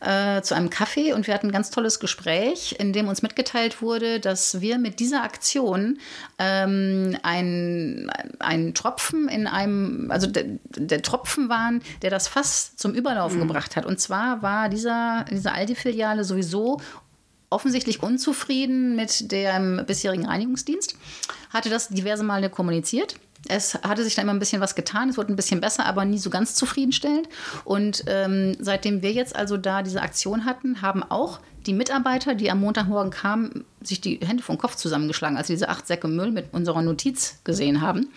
[0.00, 1.14] äh, zu einem Kaffee.
[1.14, 5.00] Und wir hatten ein ganz tolles Gespräch, in dem uns mitgeteilt wurde, dass wir mit
[5.00, 5.98] dieser Aktion
[6.38, 8.10] ähm, ein,
[8.74, 13.48] Tropfen in einem, also der, der, Tropfen waren, der das Fass zum Überlaufen mhm.
[13.48, 13.86] gebracht hat.
[13.86, 16.78] Und zwar war dieser, diese Aldi-Filiale sowieso
[17.52, 20.96] offensichtlich unzufrieden mit dem bisherigen Reinigungsdienst,
[21.50, 23.16] hatte das diverse Male kommuniziert.
[23.48, 26.04] Es hatte sich da immer ein bisschen was getan, es wurde ein bisschen besser, aber
[26.04, 27.28] nie so ganz zufriedenstellend.
[27.64, 32.50] Und ähm, seitdem wir jetzt also da diese Aktion hatten, haben auch die Mitarbeiter, die
[32.50, 36.30] am Montagmorgen kamen, sich die Hände vom Kopf zusammengeschlagen, als sie diese acht Säcke Müll
[36.30, 38.08] mit unserer Notiz gesehen haben.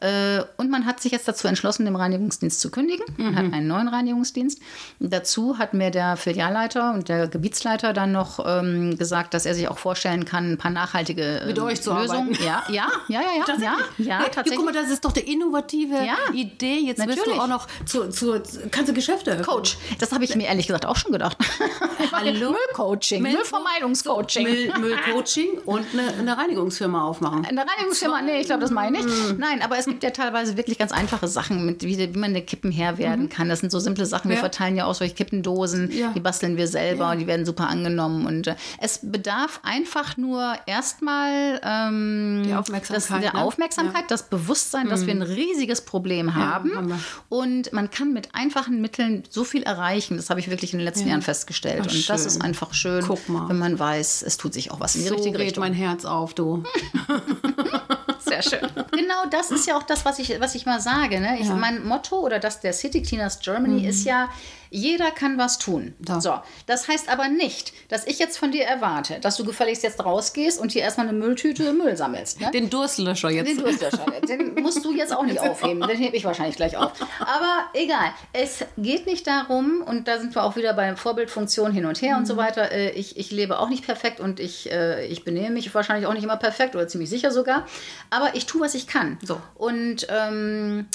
[0.00, 3.04] Äh, und man hat sich jetzt dazu entschlossen, dem Reinigungsdienst zu kündigen.
[3.16, 3.36] Man mhm.
[3.36, 4.60] hat einen neuen Reinigungsdienst.
[5.00, 9.68] Dazu hat mir der Filialleiter und der Gebietsleiter dann noch ähm, gesagt, dass er sich
[9.68, 12.34] auch vorstellen kann, ein paar nachhaltige Mit euch zu Lösungen.
[12.34, 12.44] Arbeiten.
[12.44, 13.76] Ja, ja, ja, ja, ja.
[13.98, 14.52] ja, ja, tatsächlich.
[14.52, 16.78] Ja, guck mal, das ist doch eine innovative ja, Idee.
[16.80, 17.24] Jetzt natürlich.
[17.26, 19.46] wirst du auch noch zu, zu, kannst du Geschäfte öffnen.
[19.46, 19.76] Coach.
[19.98, 21.36] Das habe ich mir ehrlich gesagt auch schon gedacht.
[22.12, 22.50] Hallo?
[22.50, 24.44] Müllcoaching, Müll Müllvermeidungscoaching.
[24.44, 27.44] Müll, Müllcoaching und eine, eine, Reinigungsfirma aufmachen.
[27.46, 29.04] Eine Reinigungsfirma, nee, ich glaube, das meine ich.
[29.04, 29.36] Mhm.
[29.38, 32.30] Nein, aber es es gibt ja teilweise wirklich ganz einfache Sachen, mit, wie, wie man
[32.30, 33.28] eine Kippen her werden mhm.
[33.28, 33.48] kann.
[33.48, 34.28] Das sind so simple Sachen.
[34.28, 34.40] Wir ja.
[34.40, 36.12] verteilen ja auch solche Kippendosen, ja.
[36.12, 37.16] die basteln wir selber, ja.
[37.16, 38.26] die werden super angenommen.
[38.26, 43.44] Und äh, es bedarf einfach nur erstmal ähm, die Aufmerksamkeit, das, der ne?
[43.44, 45.06] Aufmerksamkeit das Bewusstsein, dass mhm.
[45.06, 46.76] wir ein riesiges Problem haben.
[46.76, 50.16] haben und man kann mit einfachen Mitteln so viel erreichen.
[50.16, 51.82] Das habe ich wirklich in den letzten Jahren festgestellt.
[51.82, 52.04] Ach, und schön.
[52.08, 55.14] das ist einfach schön, wenn man weiß, es tut sich auch was in die so
[55.14, 55.62] richtige Richtung.
[55.62, 56.64] mein Herz auf, du.
[58.26, 58.60] Sehr schön.
[58.90, 61.20] Genau das ist ja auch das, was ich, was ich mal sage.
[61.20, 61.38] Ne?
[61.40, 61.54] Ich, ja.
[61.54, 63.88] Mein Motto oder das der City Cleaners Germany mhm.
[63.88, 64.28] ist ja,
[64.70, 65.94] jeder kann was tun.
[65.98, 66.20] Da.
[66.20, 66.34] So,
[66.66, 70.60] das heißt aber nicht, dass ich jetzt von dir erwarte, dass du gefälligst jetzt rausgehst
[70.60, 72.40] und hier erstmal eine Mülltüte Müll sammelst.
[72.40, 72.50] Ne?
[72.50, 73.48] Den Durstlöscher jetzt.
[73.48, 74.06] Den Durstlöscher.
[74.28, 75.80] Den musst du jetzt auch nicht aufheben.
[75.80, 76.92] Den hebe ich wahrscheinlich gleich auf.
[77.20, 78.12] Aber egal.
[78.32, 82.14] Es geht nicht darum, und da sind wir auch wieder bei Vorbildfunktion hin und her
[82.14, 82.20] mhm.
[82.20, 82.38] und so mhm.
[82.38, 82.72] weiter.
[82.72, 86.14] Äh, ich, ich lebe auch nicht perfekt und ich, äh, ich benehme mich wahrscheinlich auch
[86.14, 87.66] nicht immer perfekt oder ziemlich sicher sogar.
[88.10, 89.18] Aber ich tue, was ich kann.
[89.22, 89.40] So.
[89.54, 90.86] Und, ähm,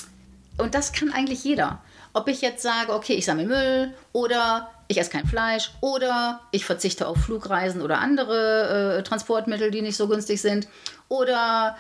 [0.58, 1.82] und das kann eigentlich jeder.
[2.14, 6.66] Ob ich jetzt sage, okay, ich sammle Müll oder ich esse kein Fleisch oder ich
[6.66, 10.68] verzichte auf Flugreisen oder andere äh, Transportmittel, die nicht so günstig sind
[11.08, 11.78] oder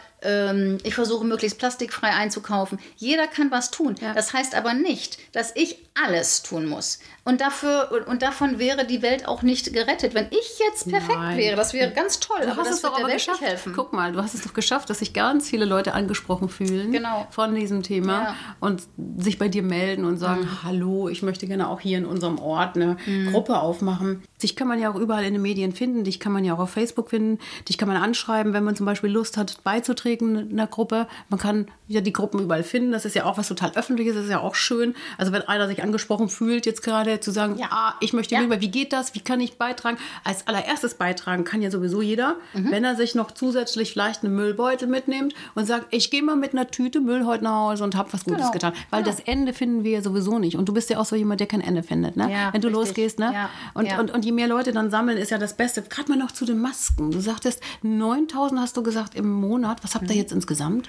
[0.84, 2.78] ich versuche möglichst plastikfrei einzukaufen.
[2.96, 3.96] Jeder kann was tun.
[4.00, 4.14] Ja.
[4.14, 7.00] Das heißt aber nicht, dass ich alles tun muss.
[7.24, 10.14] Und, dafür, und davon wäre die Welt auch nicht gerettet.
[10.14, 11.38] Wenn ich jetzt perfekt Nein.
[11.38, 12.40] wäre, das wäre ganz toll.
[12.42, 13.42] Du aber hast es doch aber geschafft.
[13.42, 13.74] Helfen.
[13.76, 17.28] Guck mal, du hast es doch geschafft, dass sich ganz viele Leute angesprochen fühlen genau.
[17.32, 18.36] von diesem Thema ja.
[18.60, 18.84] und
[19.18, 20.64] sich bei dir melden und sagen, mhm.
[20.64, 23.32] hallo, ich möchte gerne auch hier in unserem Ort eine mhm.
[23.32, 24.24] Gruppe aufmachen.
[24.42, 26.60] Dich kann man ja auch überall in den Medien finden, dich kann man ja auch
[26.60, 30.52] auf Facebook finden, dich kann man anschreiben, wenn man zum Beispiel Lust hat, beizutreten in
[30.52, 31.08] einer Gruppe.
[31.30, 32.92] Man kann ja die Gruppen überall finden.
[32.92, 34.96] Das ist ja auch was total Öffentliches, das ist ja auch schön.
[35.18, 38.42] Also wenn einer sich angesprochen fühlt, jetzt gerade zu sagen, ja, ah, ich möchte ja.
[38.62, 39.98] wie geht das, wie kann ich beitragen?
[40.24, 42.72] Als allererstes beitragen kann ja sowieso jeder, mhm.
[42.72, 46.54] wenn er sich noch zusätzlich vielleicht einen Müllbeutel mitnimmt und sagt, ich gehe mal mit
[46.54, 48.52] einer Tüte Müll heute nach Hause und habe was Gutes genau.
[48.52, 48.74] getan.
[48.90, 49.16] Weil genau.
[49.16, 50.58] das Ende finden wir ja sowieso nicht.
[50.58, 52.32] Und du bist ja auch so jemand, der kein Ende findet, ne?
[52.32, 52.88] Ja, wenn du richtig.
[52.88, 53.32] losgehst, ne?
[53.34, 53.50] Ja.
[53.74, 55.82] Und, und, und je mehr Leute dann sammeln, ist ja das Beste.
[55.82, 57.12] Gerade mal noch zu den Masken.
[57.12, 59.84] Du sagtest, 9000 hast du gesagt im Monat.
[59.84, 60.22] Was habt ihr mhm.
[60.22, 60.88] jetzt insgesamt?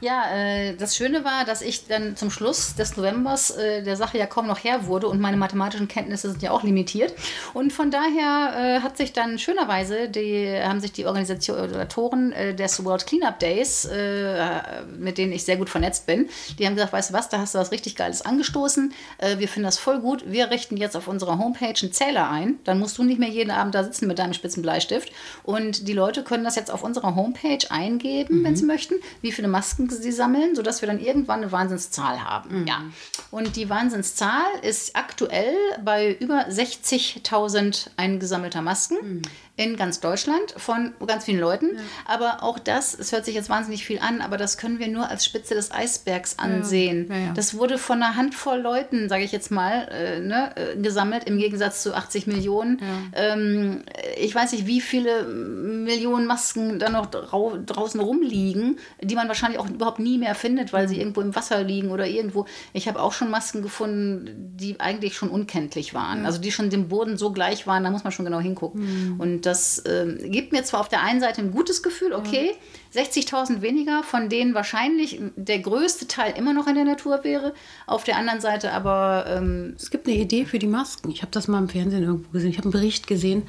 [0.00, 4.18] Ja, äh, das Schöne war, dass ich dann zum Schluss des Novembers äh, der Sache
[4.18, 7.14] ja kaum noch her wurde und meine mathematischen Kenntnisse sind ja auch limitiert.
[7.54, 12.84] Und von daher äh, hat sich dann schönerweise, die, haben sich die Organisatoren äh, des
[12.84, 17.10] World Cleanup Days, äh, mit denen ich sehr gut vernetzt bin, die haben gesagt, weißt
[17.10, 18.92] du was, da hast du was richtig Geiles angestoßen.
[19.18, 20.24] Äh, wir finden das voll gut.
[20.26, 22.58] Wir richten jetzt auf unserer Homepage einen Zähler ein.
[22.64, 25.12] Dann musst du nicht mehr jeden Abend da sitzen mit deinem spitzen Bleistift.
[25.44, 28.44] Und die Leute können das jetzt auf unserer Homepage eingeben, mhm.
[28.44, 32.60] wenn sie möchten, wie viele Masken sie sammeln, sodass wir dann irgendwann eine Wahnsinnszahl haben.
[32.60, 32.66] Mhm.
[32.66, 32.82] Ja.
[33.30, 39.22] Und die Wahnsinnszahl ist aktuell bei über 60.000 eingesammelter Masken.
[39.56, 41.76] In ganz Deutschland von ganz vielen Leuten.
[41.76, 41.80] Ja.
[42.06, 45.08] Aber auch das, es hört sich jetzt wahnsinnig viel an, aber das können wir nur
[45.08, 47.06] als Spitze des Eisbergs ansehen.
[47.08, 47.16] Ja.
[47.16, 51.24] Ja, das wurde von einer Handvoll Leuten, sage ich jetzt mal, äh, ne, äh, gesammelt,
[51.24, 52.80] im Gegensatz zu 80 Millionen.
[53.14, 53.84] Ähm,
[54.20, 59.60] ich weiß nicht, wie viele Millionen Masken da noch drau draußen rumliegen, die man wahrscheinlich
[59.60, 62.46] auch überhaupt nie mehr findet, weil sie irgendwo im Wasser liegen oder irgendwo.
[62.72, 66.26] Ich habe auch schon Masken gefunden, die eigentlich schon unkenntlich waren.
[66.26, 69.14] Also die schon dem Boden so gleich waren, da muss man schon genau hingucken.
[69.14, 69.20] Mhm.
[69.20, 72.56] Und das äh, gibt mir zwar auf der einen Seite ein gutes Gefühl, okay, ja.
[72.94, 77.54] 60.000 weniger, von denen wahrscheinlich der größte Teil immer noch in der Natur wäre.
[77.86, 79.26] Auf der anderen Seite aber.
[79.28, 81.10] Ähm es gibt eine Idee für die Masken.
[81.10, 82.50] Ich habe das mal im Fernsehen irgendwo gesehen.
[82.50, 83.42] Ich habe einen Bericht gesehen.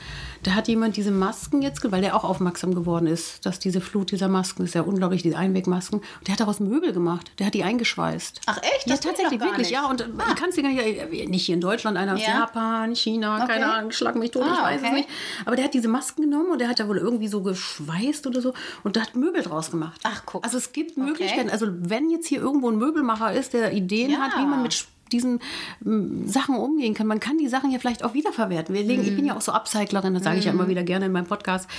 [0.43, 4.11] Da hat jemand diese Masken jetzt, weil der auch aufmerksam geworden ist, dass diese Flut
[4.11, 5.99] dieser Masken ist ja unglaublich, diese Einwegmasken.
[5.99, 7.31] Und der hat daraus Möbel gemacht.
[7.39, 8.41] Der hat die eingeschweißt.
[8.47, 8.89] Ach echt?
[8.89, 9.57] Das ja, tatsächlich, wirklich.
[9.57, 9.71] Nicht.
[9.71, 10.23] Ja, und äh, ah.
[10.29, 12.39] ich kann es dir gar nicht, nicht hier in Deutschland, einer aus ja.
[12.39, 13.53] Japan, China, okay.
[13.53, 14.89] keine Ahnung, schlag mich tot, ah, ich weiß okay.
[14.89, 15.09] es nicht.
[15.45, 18.41] Aber der hat diese Masken genommen und der hat da wohl irgendwie so geschweißt oder
[18.41, 20.01] so und da hat Möbel draus gemacht.
[20.03, 20.43] Ach, guck.
[20.43, 21.47] Also es gibt Möglichkeiten.
[21.47, 21.51] Okay.
[21.51, 24.19] Also wenn jetzt hier irgendwo ein Möbelmacher ist, der Ideen ja.
[24.19, 24.73] hat, wie man mit
[25.11, 25.39] diesen
[25.83, 27.07] m, Sachen umgehen kann.
[27.07, 28.73] Man kann die Sachen ja vielleicht auch wiederverwerten.
[28.73, 29.07] Wir legen, mhm.
[29.07, 30.69] Ich bin ja auch so Upcyclerin, das sage ich ja immer mhm.
[30.69, 31.69] wieder gerne in meinem Podcast,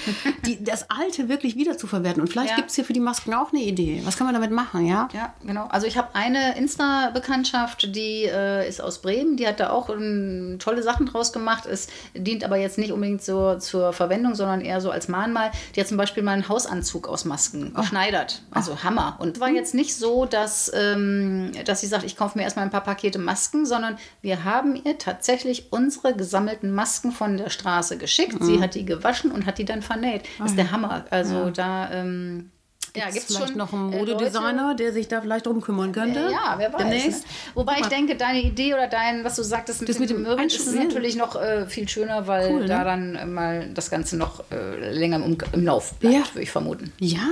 [0.47, 2.21] die, das Alte wirklich wiederzuverwerten.
[2.21, 2.57] Und vielleicht ja.
[2.57, 4.03] gibt es hier für die Masken auch eine Idee.
[4.05, 5.09] Was kann man damit machen, ja?
[5.13, 5.67] Ja, genau.
[5.69, 10.57] Also ich habe eine Insta-Bekanntschaft, die äh, ist aus Bremen, die hat da auch ähm,
[10.59, 11.67] tolle Sachen draus gemacht.
[11.67, 15.51] Es dient aber jetzt nicht unbedingt so zur Verwendung, sondern eher so als Mahnmal.
[15.75, 18.43] Die hat zum Beispiel mal einen Hausanzug aus Masken geschneidert.
[18.51, 18.85] Also oh.
[18.85, 19.17] Hammer.
[19.19, 19.57] Und war hm.
[19.57, 23.16] jetzt nicht so, dass, ähm, dass sie sagt, ich kaufe mir erstmal ein paar Pakete
[23.17, 28.41] gekleidete Masken, sondern wir haben ihr tatsächlich unsere gesammelten Masken von der Straße geschickt.
[28.41, 28.45] Mhm.
[28.45, 30.23] Sie hat die gewaschen und hat die dann vernäht.
[30.39, 31.05] Das ist der Hammer.
[31.11, 31.51] Also ja.
[31.51, 31.91] da.
[31.93, 32.51] Ähm,
[32.95, 36.31] ja, gibt es vielleicht noch einen äh, Modedesigner, der sich da vielleicht drum kümmern könnte?
[36.33, 37.05] Ja, wer weiß.
[37.05, 37.15] Ne?
[37.53, 40.47] Wobei ich denke, deine Idee oder dein, was du sagtest mit, das mit dem Möbel,
[40.47, 42.69] ist natürlich noch äh, viel schöner, weil cool, ne?
[42.69, 46.25] da dann mal das Ganze noch äh, länger im, im Lauf bleibt, ja.
[46.33, 46.91] würde ich vermuten.
[46.99, 47.29] Ja,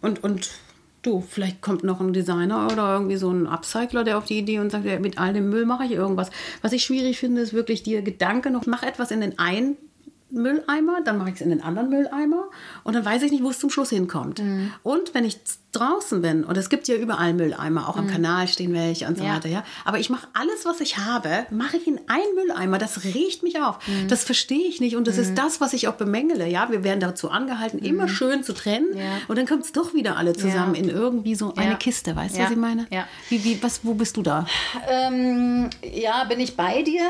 [0.00, 0.48] und, und
[1.02, 4.60] du, vielleicht kommt noch ein Designer oder irgendwie so ein Upcycler, der auf die Idee
[4.60, 6.30] und sagt, ja, mit all dem Müll mache ich irgendwas.
[6.62, 9.76] Was ich schwierig finde, ist wirklich der Gedanke noch, mach etwas in den einen
[10.30, 12.44] Mülleimer, dann mache ich es in den anderen Mülleimer
[12.84, 14.40] und dann weiß ich nicht, wo es zum Schluss hinkommt.
[14.40, 14.72] Mhm.
[14.82, 15.38] Und wenn ich
[15.72, 18.10] draußen bin, und es gibt ja überall Mülleimer, auch am mhm.
[18.10, 19.36] Kanal stehen welche und so ja.
[19.36, 19.64] weiter, ja.
[19.84, 22.78] Aber ich mache alles, was ich habe, mache ich in einen Mülleimer.
[22.78, 23.78] Das riecht mich auf.
[23.86, 24.08] Mhm.
[24.08, 24.96] Das verstehe ich nicht.
[24.96, 25.22] Und das mhm.
[25.22, 26.46] ist das, was ich auch bemängele.
[26.46, 28.08] Ja, wir werden dazu angehalten, immer mhm.
[28.08, 28.96] schön zu trennen.
[28.96, 29.04] Ja.
[29.28, 30.82] Und dann kommt es doch wieder alle zusammen ja.
[30.82, 32.14] in irgendwie so eine Kiste.
[32.14, 32.86] Weißt du, was ich meine?
[32.90, 33.06] Ja.
[33.30, 34.46] Wie, wie, was, wo bist du da?
[34.88, 37.02] Ähm, ja, bin ich bei dir.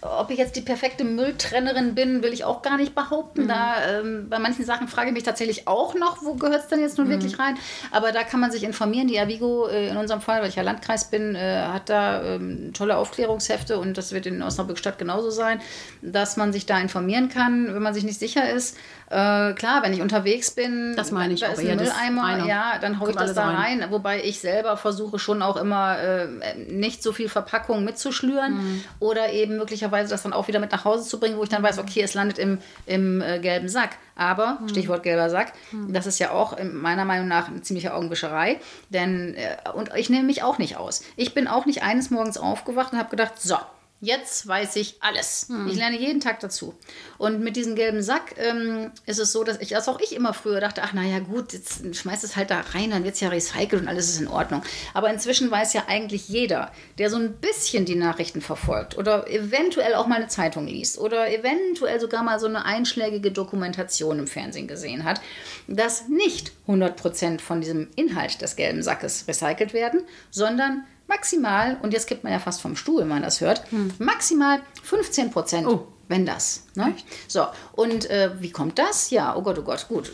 [0.00, 3.44] Ob ich jetzt die perfekte Mülltrennerin bin, will ich auch gar nicht behaupten.
[3.44, 3.48] Mhm.
[3.48, 6.80] Da, ähm, bei manchen Sachen frage ich mich tatsächlich auch noch, wo gehört es denn
[6.80, 7.56] jetzt nun wirklich rein?
[7.90, 9.08] Aber aber da kann man sich informieren.
[9.08, 12.72] Die Avigo äh, in unserem Fall, weil ich ja Landkreis bin, äh, hat da ähm,
[12.72, 15.60] tolle Aufklärungshefte und das wird in Osnabrück Stadt genauso sein,
[16.02, 18.76] dass man sich da informieren kann, wenn man sich nicht sicher ist.
[19.10, 22.78] Äh, klar, wenn ich unterwegs bin, das meine ich da auch, ist ein Mülleimer, ja,
[22.80, 23.82] dann haue ich das da rein.
[23.82, 23.90] rein.
[23.90, 26.28] Wobei ich selber versuche schon auch immer äh,
[26.68, 28.84] nicht so viel Verpackung mitzuschlüren mhm.
[29.00, 31.64] oder eben möglicherweise das dann auch wieder mit nach Hause zu bringen, wo ich dann
[31.64, 33.96] weiß, okay, es landet im, im äh, gelben Sack.
[34.14, 34.68] Aber, mhm.
[34.68, 35.92] Stichwort gelber Sack, mhm.
[35.92, 38.60] das ist ja auch meiner Meinung nach eine ziemliche Augenwischerei.
[38.90, 41.02] Denn, äh, und ich nehme mich auch nicht aus.
[41.16, 43.56] Ich bin auch nicht eines Morgens aufgewacht und habe gedacht, so,
[44.02, 45.46] Jetzt weiß ich alles.
[45.48, 45.68] Hm.
[45.68, 46.74] Ich lerne jeden Tag dazu.
[47.18, 50.32] Und mit diesem gelben Sack ähm, ist es so, dass ich, dass auch ich immer
[50.32, 53.28] früher dachte, ach naja gut, jetzt schmeißt es halt da rein, dann wird es ja
[53.28, 54.62] recycelt und alles ist in Ordnung.
[54.94, 59.94] Aber inzwischen weiß ja eigentlich jeder, der so ein bisschen die Nachrichten verfolgt oder eventuell
[59.94, 64.66] auch mal eine Zeitung liest oder eventuell sogar mal so eine einschlägige Dokumentation im Fernsehen
[64.66, 65.20] gesehen hat,
[65.68, 72.06] dass nicht 100% von diesem Inhalt des gelben Sackes recycelt werden, sondern maximal, und jetzt
[72.06, 73.92] gibt man ja fast vom Stuhl, wenn man das hört, hm.
[73.98, 75.66] maximal 15 Prozent.
[75.66, 75.86] Oh.
[76.08, 76.64] Wenn das.
[76.74, 76.92] Ne?
[77.28, 79.10] So, und äh, wie kommt das?
[79.10, 80.10] Ja, oh Gott, oh Gott, gut.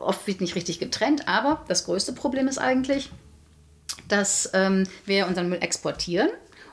[0.00, 3.10] Oft wird nicht richtig getrennt, aber das größte Problem ist eigentlich,
[4.08, 6.30] dass ähm, wir unseren Müll exportieren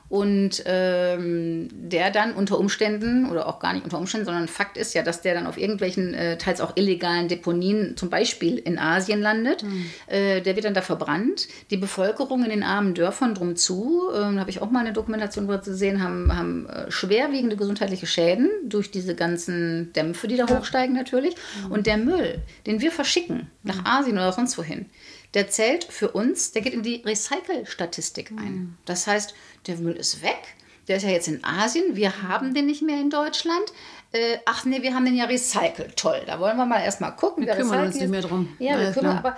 [0.09, 4.93] und ähm, der dann unter Umständen, oder auch gar nicht unter Umständen, sondern Fakt ist
[4.93, 9.21] ja, dass der dann auf irgendwelchen, äh, teils auch illegalen Deponien, zum Beispiel in Asien
[9.21, 9.63] landet.
[9.63, 9.85] Mhm.
[10.07, 11.47] Äh, der wird dann da verbrannt.
[11.71, 15.47] Die Bevölkerung in den armen Dörfern drum zu, äh, habe ich auch mal eine Dokumentation
[15.47, 20.59] gesehen, haben, haben äh, schwerwiegende gesundheitliche Schäden durch diese ganzen Dämpfe, die da ja.
[20.59, 21.35] hochsteigen natürlich.
[21.65, 21.71] Mhm.
[21.71, 23.87] Und der Müll, den wir verschicken nach mhm.
[23.87, 24.85] Asien oder sonst wohin,
[25.33, 28.53] der zählt für uns, der geht in die Recycle-Statistik ein.
[28.53, 28.77] Mhm.
[28.85, 29.33] Das heißt,
[29.67, 30.55] der Müll ist weg.
[30.87, 31.95] Der ist ja jetzt in Asien.
[31.95, 33.71] Wir haben den nicht mehr in Deutschland
[34.13, 35.97] äh, ach nee, wir haben den ja recycelt.
[35.97, 37.47] Toll, da wollen wir mal erstmal gucken.
[37.47, 38.55] Wir kümmern uns nicht mehr drum.
[38.59, 39.35] Ja, wir kümmern, aber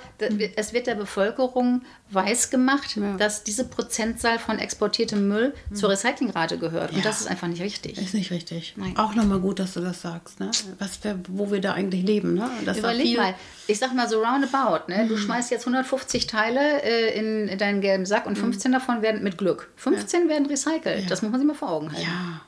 [0.57, 3.15] es wird der Bevölkerung weiß gemacht, ja.
[3.15, 5.75] dass diese Prozentzahl von exportiertem Müll mhm.
[5.75, 6.91] zur Recyclingrate gehört.
[6.91, 7.03] Und ja.
[7.03, 7.97] das ist einfach nicht richtig.
[7.97, 8.73] Ist nicht richtig.
[8.75, 8.97] Nein.
[8.97, 10.41] Auch nochmal gut, dass du das sagst.
[10.41, 10.51] Ne?
[10.77, 10.99] Was,
[11.29, 12.33] wo wir da eigentlich leben.
[12.33, 12.49] Ne?
[12.65, 13.33] Das Überleg mal,
[13.67, 14.91] ich sag mal so roundabout.
[14.91, 15.05] Ne?
[15.05, 15.07] Mhm.
[15.07, 18.73] Du schmeißt jetzt 150 Teile äh, in, in, deinen gelben Sack und 15 mhm.
[18.73, 19.71] davon werden mit Glück.
[19.77, 20.29] 15 ja.
[20.29, 21.09] werden recycelt.
[21.09, 22.05] Das muss man sich mal vor Augen halten.
[22.05, 22.41] Ja.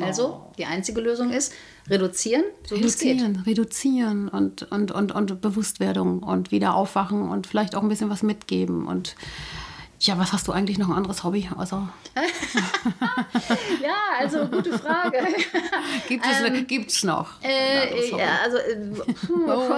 [0.00, 1.52] Also die einzige Lösung ist
[1.88, 7.82] reduzieren, so reduzieren, reduzieren und, und, und, und Bewusstwerdung und wieder aufwachen und vielleicht auch
[7.82, 9.16] ein bisschen was mitgeben und
[10.06, 11.88] ja, was hast du eigentlich noch ein anderes Hobby außer?
[13.82, 15.18] ja, also gute Frage.
[16.08, 17.42] Gibt es ähm, gibt's noch?
[17.42, 18.78] Äh, ja, also äh,
[19.30, 19.76] oh.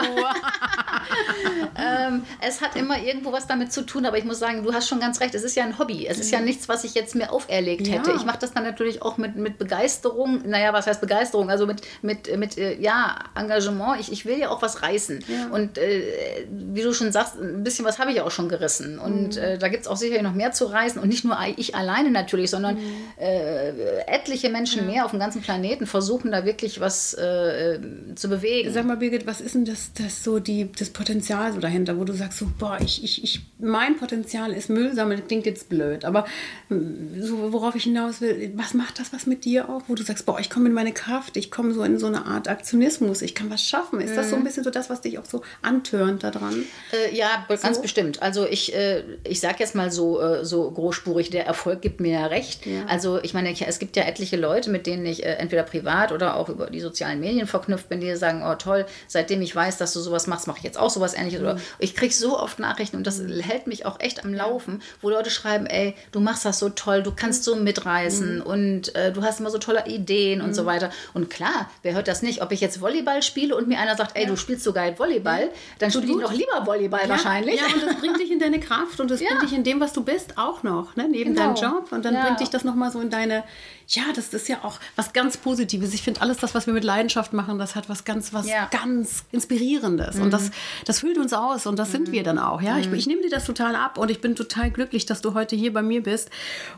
[1.77, 4.89] ähm, es hat immer irgendwo was damit zu tun, aber ich muss sagen, du hast
[4.89, 5.35] schon ganz recht.
[5.35, 6.07] Es ist ja ein Hobby.
[6.07, 8.11] Es ist ja nichts, was ich jetzt mir auferlegt hätte.
[8.11, 8.17] Ja.
[8.17, 10.43] Ich mache das dann natürlich auch mit, mit Begeisterung.
[10.47, 11.51] Naja, was heißt Begeisterung?
[11.51, 14.01] Also mit, mit, mit äh, ja, Engagement.
[14.01, 15.25] Ich, ich will ja auch was reißen.
[15.27, 15.49] Ja.
[15.49, 18.99] Und äh, wie du schon sagst, ein bisschen was habe ich auch schon gerissen.
[18.99, 19.43] Und mhm.
[19.43, 21.75] Äh, da gibt es auch sicher sicherlich noch mehr zu reisen und nicht nur ich
[21.75, 22.83] alleine natürlich, sondern mhm.
[23.19, 23.71] äh,
[24.07, 24.93] etliche Menschen ja.
[24.93, 27.79] mehr auf dem ganzen Planeten versuchen da wirklich was äh,
[28.15, 28.73] zu bewegen.
[28.73, 32.05] Sag mal, Birgit, was ist denn das, das so die, das Potenzial so dahinter, wo
[32.05, 36.05] du sagst so, boah, ich, ich, ich mein Potenzial ist Müll sammeln, klingt jetzt blöd,
[36.05, 36.27] aber
[36.69, 40.03] hm, so, worauf ich hinaus will, was macht das was mit dir auch, wo du
[40.03, 43.23] sagst, boah, ich komme in meine Kraft, ich komme so in so eine Art Aktionismus,
[43.23, 44.01] ich kann was schaffen.
[44.01, 44.17] Ist mhm.
[44.17, 44.45] das so ein mhm.
[44.45, 46.65] bisschen so das, was dich auch so antörnt daran?
[46.93, 47.83] Äh, ja, ganz so?
[47.83, 48.23] bestimmt.
[48.23, 51.31] Also ich, äh, ich sag jetzt mal so, so, äh, so großspurig.
[51.31, 52.65] Der Erfolg gibt mir ja recht.
[52.65, 52.87] Ja.
[52.87, 56.37] Also ich meine, es gibt ja etliche Leute, mit denen ich äh, entweder privat oder
[56.37, 59.93] auch über die sozialen Medien verknüpft bin, die sagen, oh toll, seitdem ich weiß, dass
[59.93, 61.41] du sowas machst, mache ich jetzt auch sowas ähnliches.
[61.41, 61.47] Mhm.
[61.47, 63.41] Oder ich kriege so oft Nachrichten und das mhm.
[63.41, 67.03] hält mich auch echt am Laufen, wo Leute schreiben, ey, du machst das so toll,
[67.03, 68.43] du kannst so mitreißen mhm.
[68.43, 70.67] und äh, du hast immer so tolle Ideen und so mhm.
[70.67, 70.91] weiter.
[71.13, 72.41] Und klar, wer hört das nicht?
[72.43, 74.29] Ob ich jetzt Volleyball spiele und mir einer sagt, ey, ja.
[74.29, 77.09] du spielst so geil Volleyball, dann spiele ich noch lieber Volleyball ja.
[77.09, 77.57] wahrscheinlich.
[77.57, 79.88] Ja, und das bringt dich in deine Kraft und das bringt dich in dem, was
[79.93, 81.09] du bist, auch noch, ne?
[81.09, 81.55] neben genau.
[81.55, 81.93] deinem Job.
[81.93, 82.25] Und dann ja.
[82.25, 83.45] bringt dich das nochmal so in deine,
[83.89, 85.95] ja, das ist ja auch was ganz Positives.
[85.95, 88.69] Ich finde alles das, was wir mit Leidenschaft machen, das hat was ganz, was ja.
[88.71, 90.17] ganz Inspirierendes.
[90.17, 90.23] Mhm.
[90.23, 90.51] Und das,
[90.85, 91.93] das füllt uns aus und das mhm.
[91.93, 92.61] sind wir dann auch.
[92.61, 92.95] Ja, ich, mhm.
[92.95, 95.73] ich nehme dir das total ab und ich bin total glücklich, dass du heute hier
[95.73, 96.31] bei mir bist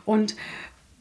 [0.05, 0.35] und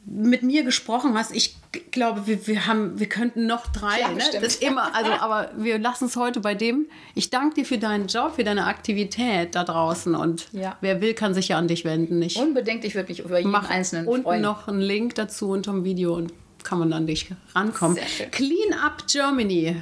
[0.06, 1.32] mit mir gesprochen hast.
[1.32, 1.56] Ich
[1.90, 4.00] glaube, wir, wir haben, wir könnten noch drei.
[4.00, 4.22] Ja, ne?
[4.40, 6.86] Das immer, also, aber wir lassen es heute bei dem.
[7.14, 10.76] Ich danke dir für deinen Job, für deine Aktivität da draußen und ja.
[10.80, 12.20] wer will, kann sich ja an dich wenden.
[12.22, 14.42] Ich Unbedingt, ich würde mich über jeden einzelnen unten freuen.
[14.42, 16.32] noch einen Link dazu unter dem Video und
[16.64, 17.98] kann man an dich rankommen.
[18.30, 19.76] Clean Up Germany.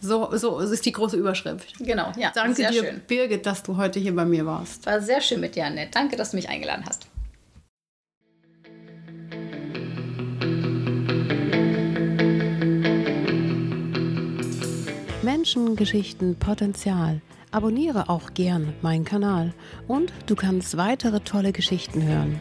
[0.00, 1.78] So, so ist die große Überschrift.
[1.78, 2.32] Genau, ja.
[2.34, 3.00] Danke dir, schön.
[3.06, 4.84] Birgit, dass du heute hier bei mir warst.
[4.84, 5.92] War sehr schön mit dir, Annette.
[5.92, 7.06] Danke, dass du mich eingeladen hast.
[15.42, 17.20] Menschen, Geschichten, Potenzial.
[17.50, 19.52] Abonniere auch gern meinen Kanal
[19.88, 22.40] und du kannst weitere tolle Geschichten hören.